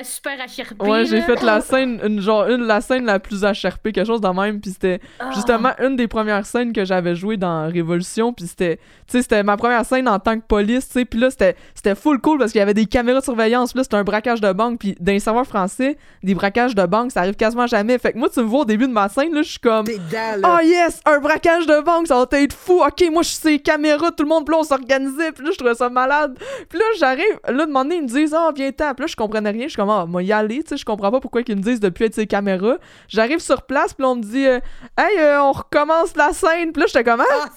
[0.00, 0.82] euh, super HRP.
[0.82, 4.20] Ouais, j'ai fait la scène une genre une la scène la plus HRP, quelque chose
[4.20, 5.30] de même puis c'était Ah.
[5.34, 8.76] justement une des premières scènes que j'avais joué dans Révolution puis c'était
[9.06, 11.56] tu sais c'était ma première scène en tant que police tu sais puis là c'était
[11.74, 14.04] c'était full cool parce qu'il y avait des caméras de surveillance puis là c'était un
[14.04, 17.98] braquage de banque puis les serveurs français des braquages de banque ça arrive quasiment jamais
[17.98, 19.84] fait que moi tu me vois au début de ma scène là je suis comme
[19.86, 20.58] T'es dedans, là.
[20.60, 22.80] Oh yes, un braquage de banque, ça va être fou.
[22.82, 24.54] Ok, moi je suis ces caméras, tout le monde, puis
[24.88, 26.38] s'organisait, puis là je trouvais ça malade.
[26.68, 28.94] Puis là j'arrive, là de moment donné, ils me disent Ah, viens t'en.
[28.94, 30.84] Puis là je comprenais rien, je suis comme Ah, moi y aller, tu sais, je
[30.84, 32.76] comprends pas pourquoi ils me disent de plus être ces caméras.
[33.08, 34.60] J'arrive sur place, puis là on me dit euh,
[34.98, 36.72] Hey, euh, on recommence la scène.
[36.72, 37.48] Puis là j'étais comme Ah, Ah,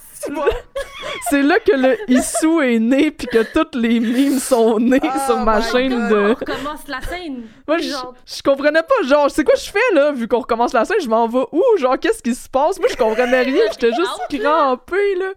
[1.30, 5.20] c'est là que le Issou est né, puis que toutes les mimes sont nées Oh
[5.26, 6.10] sur ma chaîne God.
[6.10, 6.16] de.
[6.16, 7.48] On recommence la scène.
[7.68, 11.02] Moi, je, comprenais pas, genre, c'est quoi je fais là, vu qu'on recommence la scène,
[11.02, 12.80] je m'en vais où, genre, qu'est-ce qui se passe?
[12.80, 15.32] Moi, je comprenais rien, j'étais juste crampée, là.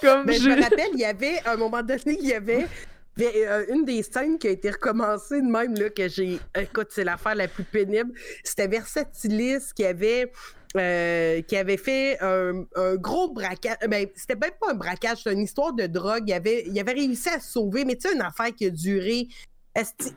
[0.00, 2.34] Comme, Mais Ben, je me rappelle, il y avait, à un moment donné, il y
[2.34, 2.66] avait
[3.18, 6.38] a, euh, une des scènes qui a été recommencée de même, là, que j'ai.
[6.54, 8.12] Écoute, c'est l'affaire la plus pénible.
[8.44, 10.30] C'était Versatilis qui avait.
[10.78, 13.76] Euh, qui avait fait un, un gros braquage.
[13.88, 16.24] Ben, c'était même pas un braquage, c'était une histoire de drogue.
[16.26, 18.70] Il avait, il avait réussi à se sauver, mais tu sais, une affaire qui a
[18.70, 19.28] duré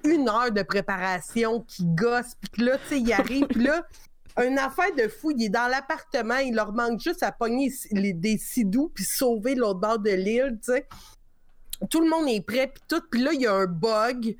[0.05, 3.85] une heure de préparation, qui gosse, puis que là, tu sais, il arrive, puis là,
[4.45, 8.13] une affaire de fou, il est dans l'appartement, il leur manque juste à pogner les-
[8.13, 10.87] des sidous puis sauver l'autre bord de l'île, tu sais.
[11.89, 14.35] Tout le monde est prêt, puis tout, puis là, il y a un bug.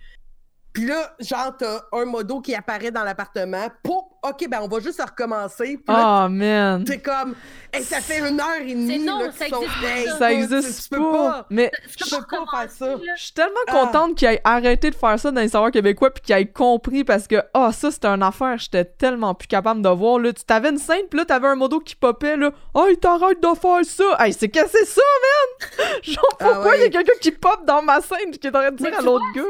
[0.79, 3.67] Puis là, genre, t'as un modo qui apparaît dans l'appartement.
[3.83, 4.03] Pouf!
[4.21, 5.77] OK, ben on va juste recommencer.
[5.77, 6.83] Puis là, Oh, man.
[6.85, 7.35] c'est comme,
[7.71, 8.99] hey, ça fait une heure et demie.
[8.99, 10.31] Non, là, ça sont- existe pas, Hey, ça.
[10.33, 11.45] Existe tu peux pas.
[11.49, 12.95] Mais tu je peux pas faire ça.
[13.17, 13.71] je suis tellement Ah.
[13.71, 17.03] contente qu'il ait arrêté de faire ça dans les serveurs québécois puis qu'il ait compris
[17.05, 20.31] parce que, ah, ça, c'était une affaire, j'étais tellement plus capable de voir, là.
[20.33, 22.51] Tu t'avais une scène, pis là, t'avais un modo qui popait, là.
[22.73, 24.17] Oh, il t'arrête de faire ça.
[24.19, 25.89] Hey, c'est c'est ça, man?
[26.03, 28.55] Genre, Ah pourquoi il y a quelqu'un qui pop dans ma scène pis qui est
[28.55, 29.43] en train de dire à l'autre gars?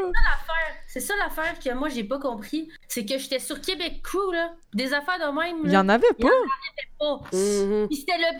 [0.91, 2.67] C'est ça l'affaire que moi j'ai pas compris.
[2.87, 4.53] C'est que j'étais sur Québec Crew, là.
[4.73, 5.61] Des affaires de même.
[5.65, 6.33] Il y en avait Il y pas.
[6.99, 7.15] pas.
[7.37, 7.87] Mhm.
[7.87, 8.39] Puis c'était le.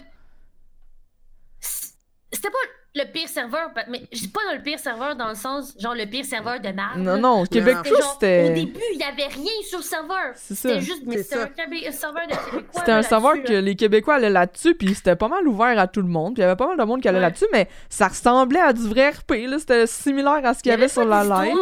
[2.32, 2.58] C'était pas
[2.96, 5.94] le pire serveur, mais je dis pas dans le pire serveur dans le sens, genre
[5.94, 6.98] le pire serveur de marde.
[7.00, 7.82] Non, non, Québec Non.
[7.84, 8.50] Crew, Genre, Au c'était.
[8.52, 10.32] début, il y avait rien sur le serveur.
[10.36, 10.70] C'est ça.
[10.70, 11.42] C'était juste, mais C'est c'était ça.
[11.44, 12.62] un, un serveur de Québécois.
[12.80, 13.62] C'était un serveur que là.
[13.62, 16.34] les Québécois allaient là-dessus, puis c'était pas mal ouvert à tout le monde.
[16.34, 17.24] Puis il y avait pas mal de monde qui allait Ouais.
[17.26, 19.32] là-dessus, mais ça ressemblait à du vrai RP.
[19.48, 19.60] là.
[19.60, 21.58] C'était similaire à ce qu'il y avait sur la pas live.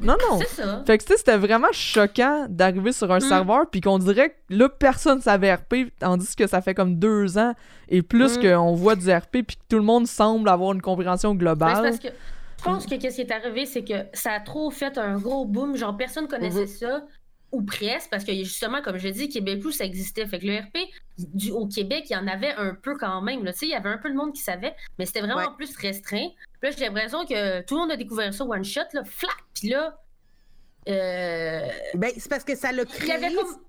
[0.00, 0.38] Non, non.
[0.40, 0.82] C'est ça.
[0.86, 3.20] Fait que tu sais, c'était vraiment choquant d'arriver sur un Mm.
[3.20, 7.36] serveur, puis qu'on dirait que là, personne savait RP, tandis que ça fait comme deux
[7.38, 7.54] ans
[7.88, 8.42] et plus Mm.
[8.42, 11.82] qu'on voit du RP, puis que tout le monde semble avoir une compréhension Ben, globale.
[11.82, 12.08] parce que
[12.58, 15.44] je pense que qu'est-ce qui est arrivé, c'est que ça a trop fait un gros
[15.44, 15.76] boom.
[15.76, 17.02] Genre, personne connaissait ça,
[17.52, 20.26] ou presque, parce que justement, comme je dis, Québec ça existait.
[20.26, 20.78] Fait que le RP,
[21.18, 23.44] du, au Québec, il y en avait un peu quand même.
[23.44, 23.52] là.
[23.62, 25.54] Il y avait un peu de monde qui savait, mais c'était vraiment Ouais.
[25.56, 26.28] plus restreint.
[26.60, 29.36] Puis là, j'ai l'impression que tout le monde a découvert ça one shot, là, flac,
[29.54, 29.96] puis là.
[30.88, 33.06] Euh, Ben, c'est parce que ça l'a créé.
[33.08, 33.62] comme.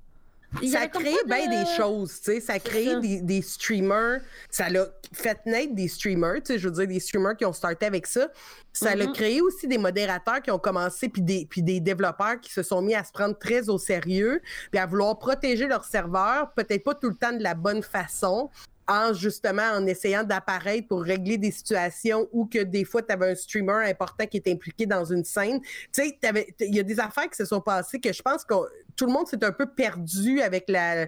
[0.71, 2.39] Ça pas bien de- des choses, tu sais.
[2.39, 2.99] Ça a créé ça.
[2.99, 4.21] des, des streamers.
[4.49, 6.59] Ça l'a fait naître des streamers, tu sais.
[6.59, 8.27] Je veux dire, des streamers qui ont starté avec ça.
[8.71, 9.13] Ça l'a Mhm.
[9.13, 12.81] créé aussi des modérateurs qui ont commencé, puis des, puis des développeurs qui se sont
[12.81, 14.41] mis à se prendre très au sérieux,
[14.71, 18.49] puis à vouloir protéger leur serveur, peut-être pas tout le temps de la bonne façon.
[18.87, 23.31] En justement en essayant d'apparaître pour régler des situations où que des fois tu avais
[23.31, 25.61] un streamer important qui est impliqué dans une scène.
[25.61, 26.19] Tu sais,
[26.59, 28.53] il y a des affaires qui se sont passées que je pense que
[28.95, 31.07] tout le monde s'est un peu perdu avec la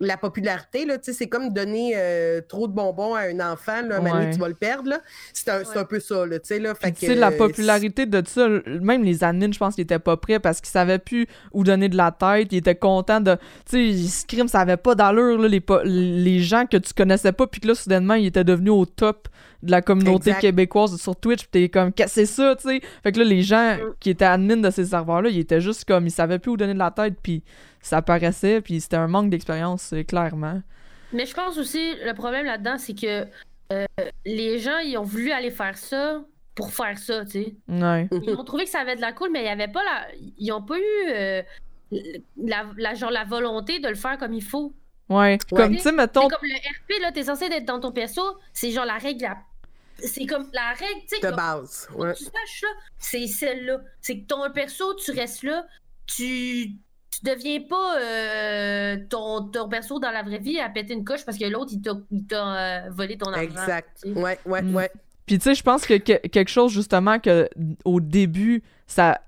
[0.00, 4.30] la popularité, là, c'est comme donner euh, trop de bonbons à un enfant, là, ouais.
[4.30, 4.92] tu vas le perdre.
[5.32, 6.24] C'est un, un, peu ça.
[6.26, 8.48] Là, là, fait que, la popularité de ça,
[8.80, 11.88] même les admins, je pense qu'ils étaient pas prêts parce qu'ils savaient plus où donner
[11.88, 12.52] de la tête.
[12.52, 13.36] Ils étaient contents de.
[13.68, 15.38] Tu sais, ça avait pas d'allure.
[15.38, 18.86] Les, les gens que tu connaissais pas, puis que là, soudainement, ils étaient devenus au
[18.86, 19.28] top
[19.62, 22.80] de la communauté québécoise sur Twitch, pis t'es comme, c'est ça, tu sais?
[23.02, 23.94] Fait que là, les gens mm.
[24.00, 26.74] qui étaient admins de ces serveurs-là, ils étaient juste comme, ils savaient plus où donner
[26.74, 27.42] de la tête, puis
[27.80, 30.62] ça paraissait, puis c'était un manque d'expérience, euh, clairement.
[31.12, 33.26] Mais je pense aussi, le problème là-dedans, c'est que
[33.72, 33.86] euh,
[34.24, 36.22] les gens, ils ont voulu aller faire ça
[36.54, 37.54] pour faire ça, tu sais.
[37.68, 38.08] Ouais.
[38.10, 40.06] Ils ont trouvé que ça avait de la cool, mais il y avait pas la...
[40.38, 41.42] Ils ont pas eu euh,
[42.36, 44.72] la, genre, la volonté de le faire comme il faut.
[45.08, 46.28] Ouais, comme tu sais, mettons.
[46.28, 49.26] C'est comme le RP, là, t'es censé être dans ton perso, c'est genre la règle
[49.98, 51.30] C'est comme la règle, tu sais.
[51.30, 52.14] De base, ouais.
[52.14, 52.68] Tu saches, là,
[52.98, 53.80] c'est celle-là.
[54.00, 55.66] C'est que ton perso, tu restes là,
[56.06, 56.76] tu
[57.10, 61.24] tu deviens pas euh, ton, ton, perso dans la vraie vie à péter une coche
[61.24, 63.42] parce que l'autre, il t'a euh, volé ton argent.
[63.42, 64.04] Exact.
[64.04, 64.74] Ouais, ouais, mm.
[64.74, 64.90] ouais.
[65.26, 67.48] Puis tu sais, je pense que, quelque chose justement que
[67.84, 69.20] au début, ça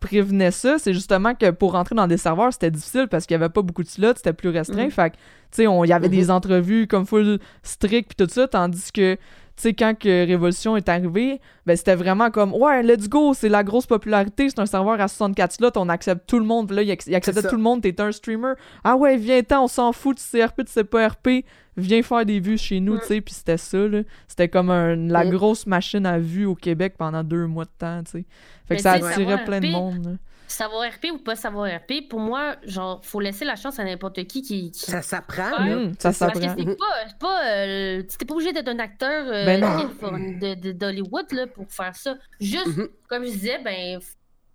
[0.00, 3.36] prévenait ça, c'est justement que pour rentrer dans des serveurs, c'était difficile parce qu'il y
[3.36, 4.86] avait pas beaucoup de slots, c'était plus restreint.
[4.86, 4.90] Mm.
[4.90, 6.32] Fait que, tu sais, il y avait des mm-hmm.
[6.32, 9.16] entrevues comme full strict puis tout ça, tandis que
[9.62, 13.62] sais, quand que Révolution est arrivé, ben c'était vraiment comme ouais, let's go, c'est la
[13.62, 16.70] grosse popularité, c'est un serveur à 64 slots, on accepte tout le monde.
[16.70, 18.54] là, il, acceptait tout le monde, t'es un streamer.
[18.82, 21.44] Ah ouais, viens-t'en, on s'en fout, tu sais RP, tu sais pas RP,
[21.76, 23.20] viens faire des vues chez nous, tu sais.
[23.20, 24.02] Puis c'était ça, là.
[24.28, 28.10] C'était comme la grosse machine à vues au Québec pendant deux mois de temps, tu
[28.10, 28.24] sais.
[28.66, 30.18] Fait que ça attirait plein de monde
[30.54, 34.24] savoir RP ou pas savoir RP, pour moi, genre, faut laisser la chance à n'importe
[34.24, 35.60] qui, qui, Ça s'apprend.
[35.60, 36.40] Mmh, ça s'apprend.
[36.40, 37.18] Parce que c'est pas.
[37.20, 42.16] pas euh, t'es pas obligé d'être un acteur euh, ben d'Hollywood là, pour faire ça.
[42.40, 42.88] Juste, mmh.
[43.08, 44.00] comme je disais, ben,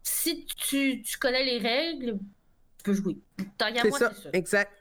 [0.04, 2.18] si tu, tu connais les règles,
[2.78, 3.18] tu peux jouer.
[3.38, 4.72] C'est ça, exact.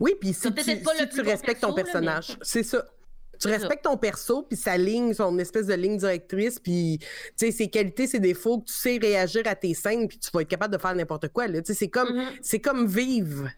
[0.00, 2.84] Oui, puis si, tu, si tu respectes ton personnage, c'est ça.
[3.42, 6.98] Tu respectes ton perso, puis sa ligne, son espèce de ligne directrice, puis
[7.36, 10.48] ses qualités, ses défauts, que tu sais réagir à tes scènes, puis tu vas être
[10.48, 11.46] capable de faire n'importe quoi.
[11.64, 12.38] C'est comme, mm-hmm.
[12.40, 13.48] c'est comme vivre,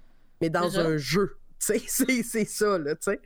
[0.41, 1.37] mais dans un jeu.
[2.25, 3.21] C'est ça, là, tu sais.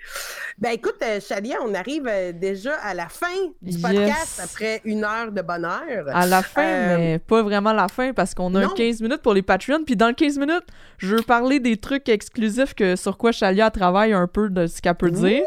[0.58, 3.26] Ben écoute, euh, Chalia, on arrive euh, déjà à la fin
[3.60, 6.06] du podcast après une heure de bonheur.
[6.08, 9.34] À la fin, euh, mais pas vraiment la fin parce qu'on a 15 minutes pour
[9.34, 9.82] les Patreons.
[9.84, 10.66] Puis dans le 15 minutes,
[10.98, 14.80] je veux parler des trucs exclusifs que, sur quoi Chalia travaille un peu de ce
[14.80, 15.42] qu'elle peut dire.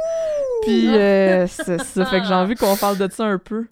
[0.64, 3.66] Puis ça fait que j'ai envie qu'on parle de ça un peu.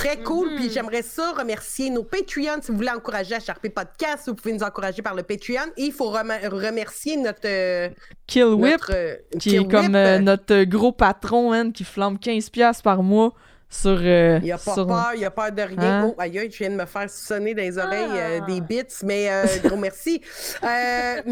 [0.00, 0.54] Très cool.
[0.56, 0.72] Puis mm-hmm.
[0.72, 2.62] j'aimerais ça remercier nos Patreons.
[2.62, 5.72] Si vous voulez encourager à Sharpé Podcast, vous pouvez nous encourager par le Patreon.
[5.76, 7.40] Et il faut remercier notre.
[7.44, 7.90] Euh,
[8.26, 13.02] Kill Whip, euh, qui est comme euh, notre gros patron, hein, qui flambe 15$ par
[13.02, 13.34] mois
[13.70, 14.02] sur.
[14.02, 16.02] il a pas peur, il a peur de rien.
[16.02, 16.06] Hein?
[16.08, 18.66] Oh, aïe, je viens de me faire sonner dans les oreilles des ah.
[18.68, 19.30] bits, mais
[19.64, 20.20] gros merci.
[20.62, 21.24] mais,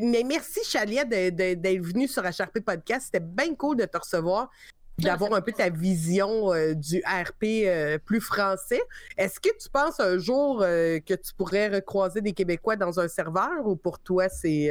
[0.00, 3.06] mais merci, Chalia, d'être venu sur HRP Podcast.
[3.06, 4.50] C'était bien cool de te recevoir
[4.98, 8.80] d'avoir un peu ta vision euh, du RP euh, plus français.
[9.16, 13.08] Est-ce que tu penses un jour euh, que tu pourrais recroiser des Québécois dans un
[13.08, 14.70] serveur ou pour toi c'est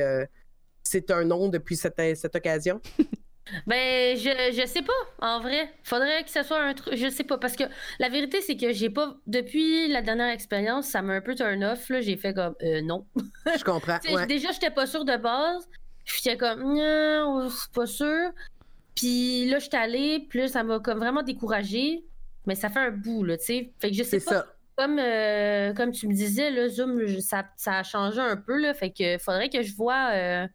[0.83, 2.79] c'est un nom depuis cette, cette occasion?
[3.67, 5.73] ben, je, je sais pas, en vrai.
[5.83, 6.95] Faudrait que ce soit un truc.
[6.95, 7.63] Je sais pas, parce que
[7.99, 9.15] la vérité, c'est que j'ai pas.
[9.27, 11.91] Depuis la dernière expérience, ça m'a un peu turn off.
[11.99, 13.05] J'ai fait comme non.
[13.45, 13.99] je comprends.
[14.11, 14.25] ouais.
[14.25, 15.67] Déjà, j'étais pas sûre de base.
[16.05, 18.31] J'étais comme, non, c'est pas sûr.
[18.95, 22.03] Puis là, je suis allée, puis là, ça m'a comme vraiment découragée.
[22.45, 23.73] Mais ça fait un bout, là, tu sais.
[23.79, 24.31] Fait que je sais pas.
[24.31, 24.55] Ça.
[24.78, 28.73] Comme, euh, comme tu me disais, là, Zoom, ça, ça, a changé un peu, là.
[28.73, 30.09] Fait que faudrait que je vois.
[30.11, 30.47] Euh,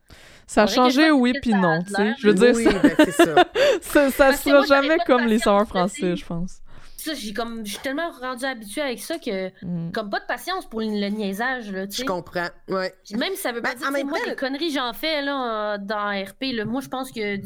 [0.46, 2.12] ça a changé, oui, puis non, tu sais.
[2.18, 3.44] Je veux dire, oui, ben, ça.
[3.80, 6.60] ça, ça sera jamais comme les serveurs français, je pense.
[6.98, 9.92] Ça, j'ai comme, je suis tellement rendu habitué avec ça que, mm.
[9.92, 12.02] comme pas de patience pour le, niaisage, là, tu sais.
[12.02, 12.92] Je comprends, ouais.
[13.16, 16.52] Même si ça veut pas ben, dire, moi, des conneries j'en fais, là, dans RP,
[16.52, 17.36] là, moi, je pense que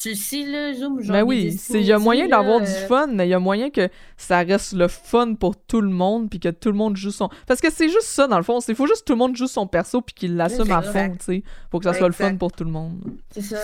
[0.00, 1.12] tu sais, là, Zoom, genre.
[1.12, 3.68] Ben oui, il y a moyen d'avoir du euh, fun, mais il y a moyen
[3.70, 7.10] que ça reste le fun pour tout le monde, puis que tout le monde joue
[7.10, 7.28] son.
[7.46, 8.60] Parce que c'est juste ça, dans le fond.
[8.66, 11.12] Il faut juste que tout le monde joue son perso, puis qu'il l'assume à fond,
[11.18, 12.98] tu sais, pour que ça soit le fun pour tout le monde.
[13.30, 13.58] C'est ça.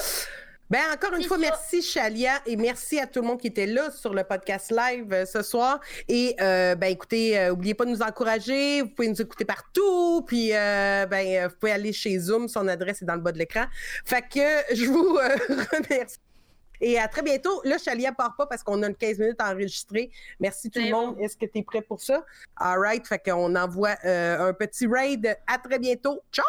[0.68, 3.92] Ben, encore une fois, merci Chalia et merci à tout le monde qui était là
[3.92, 5.78] sur le podcast live euh, ce soir.
[6.08, 10.24] Et euh, ben écoutez, euh, oubliez pas de nous encourager, vous pouvez nous écouter partout,
[10.26, 13.66] puis ben vous pouvez aller chez Zoom, son adresse est dans le bas de l'écran.
[14.04, 15.14] Fait que je vous
[15.72, 16.18] remercie.
[16.80, 17.60] Et à très bientôt.
[17.64, 20.10] Là, Chalia part pas parce qu'on a 15 minutes à enregistrer.
[20.40, 21.16] Merci tout le monde.
[21.20, 22.24] Est-ce que tu es prêt pour ça?
[22.56, 23.06] All right.
[23.06, 25.36] Fait qu'on envoie un petit raid.
[25.46, 26.20] À très bientôt.
[26.32, 26.44] Ciao!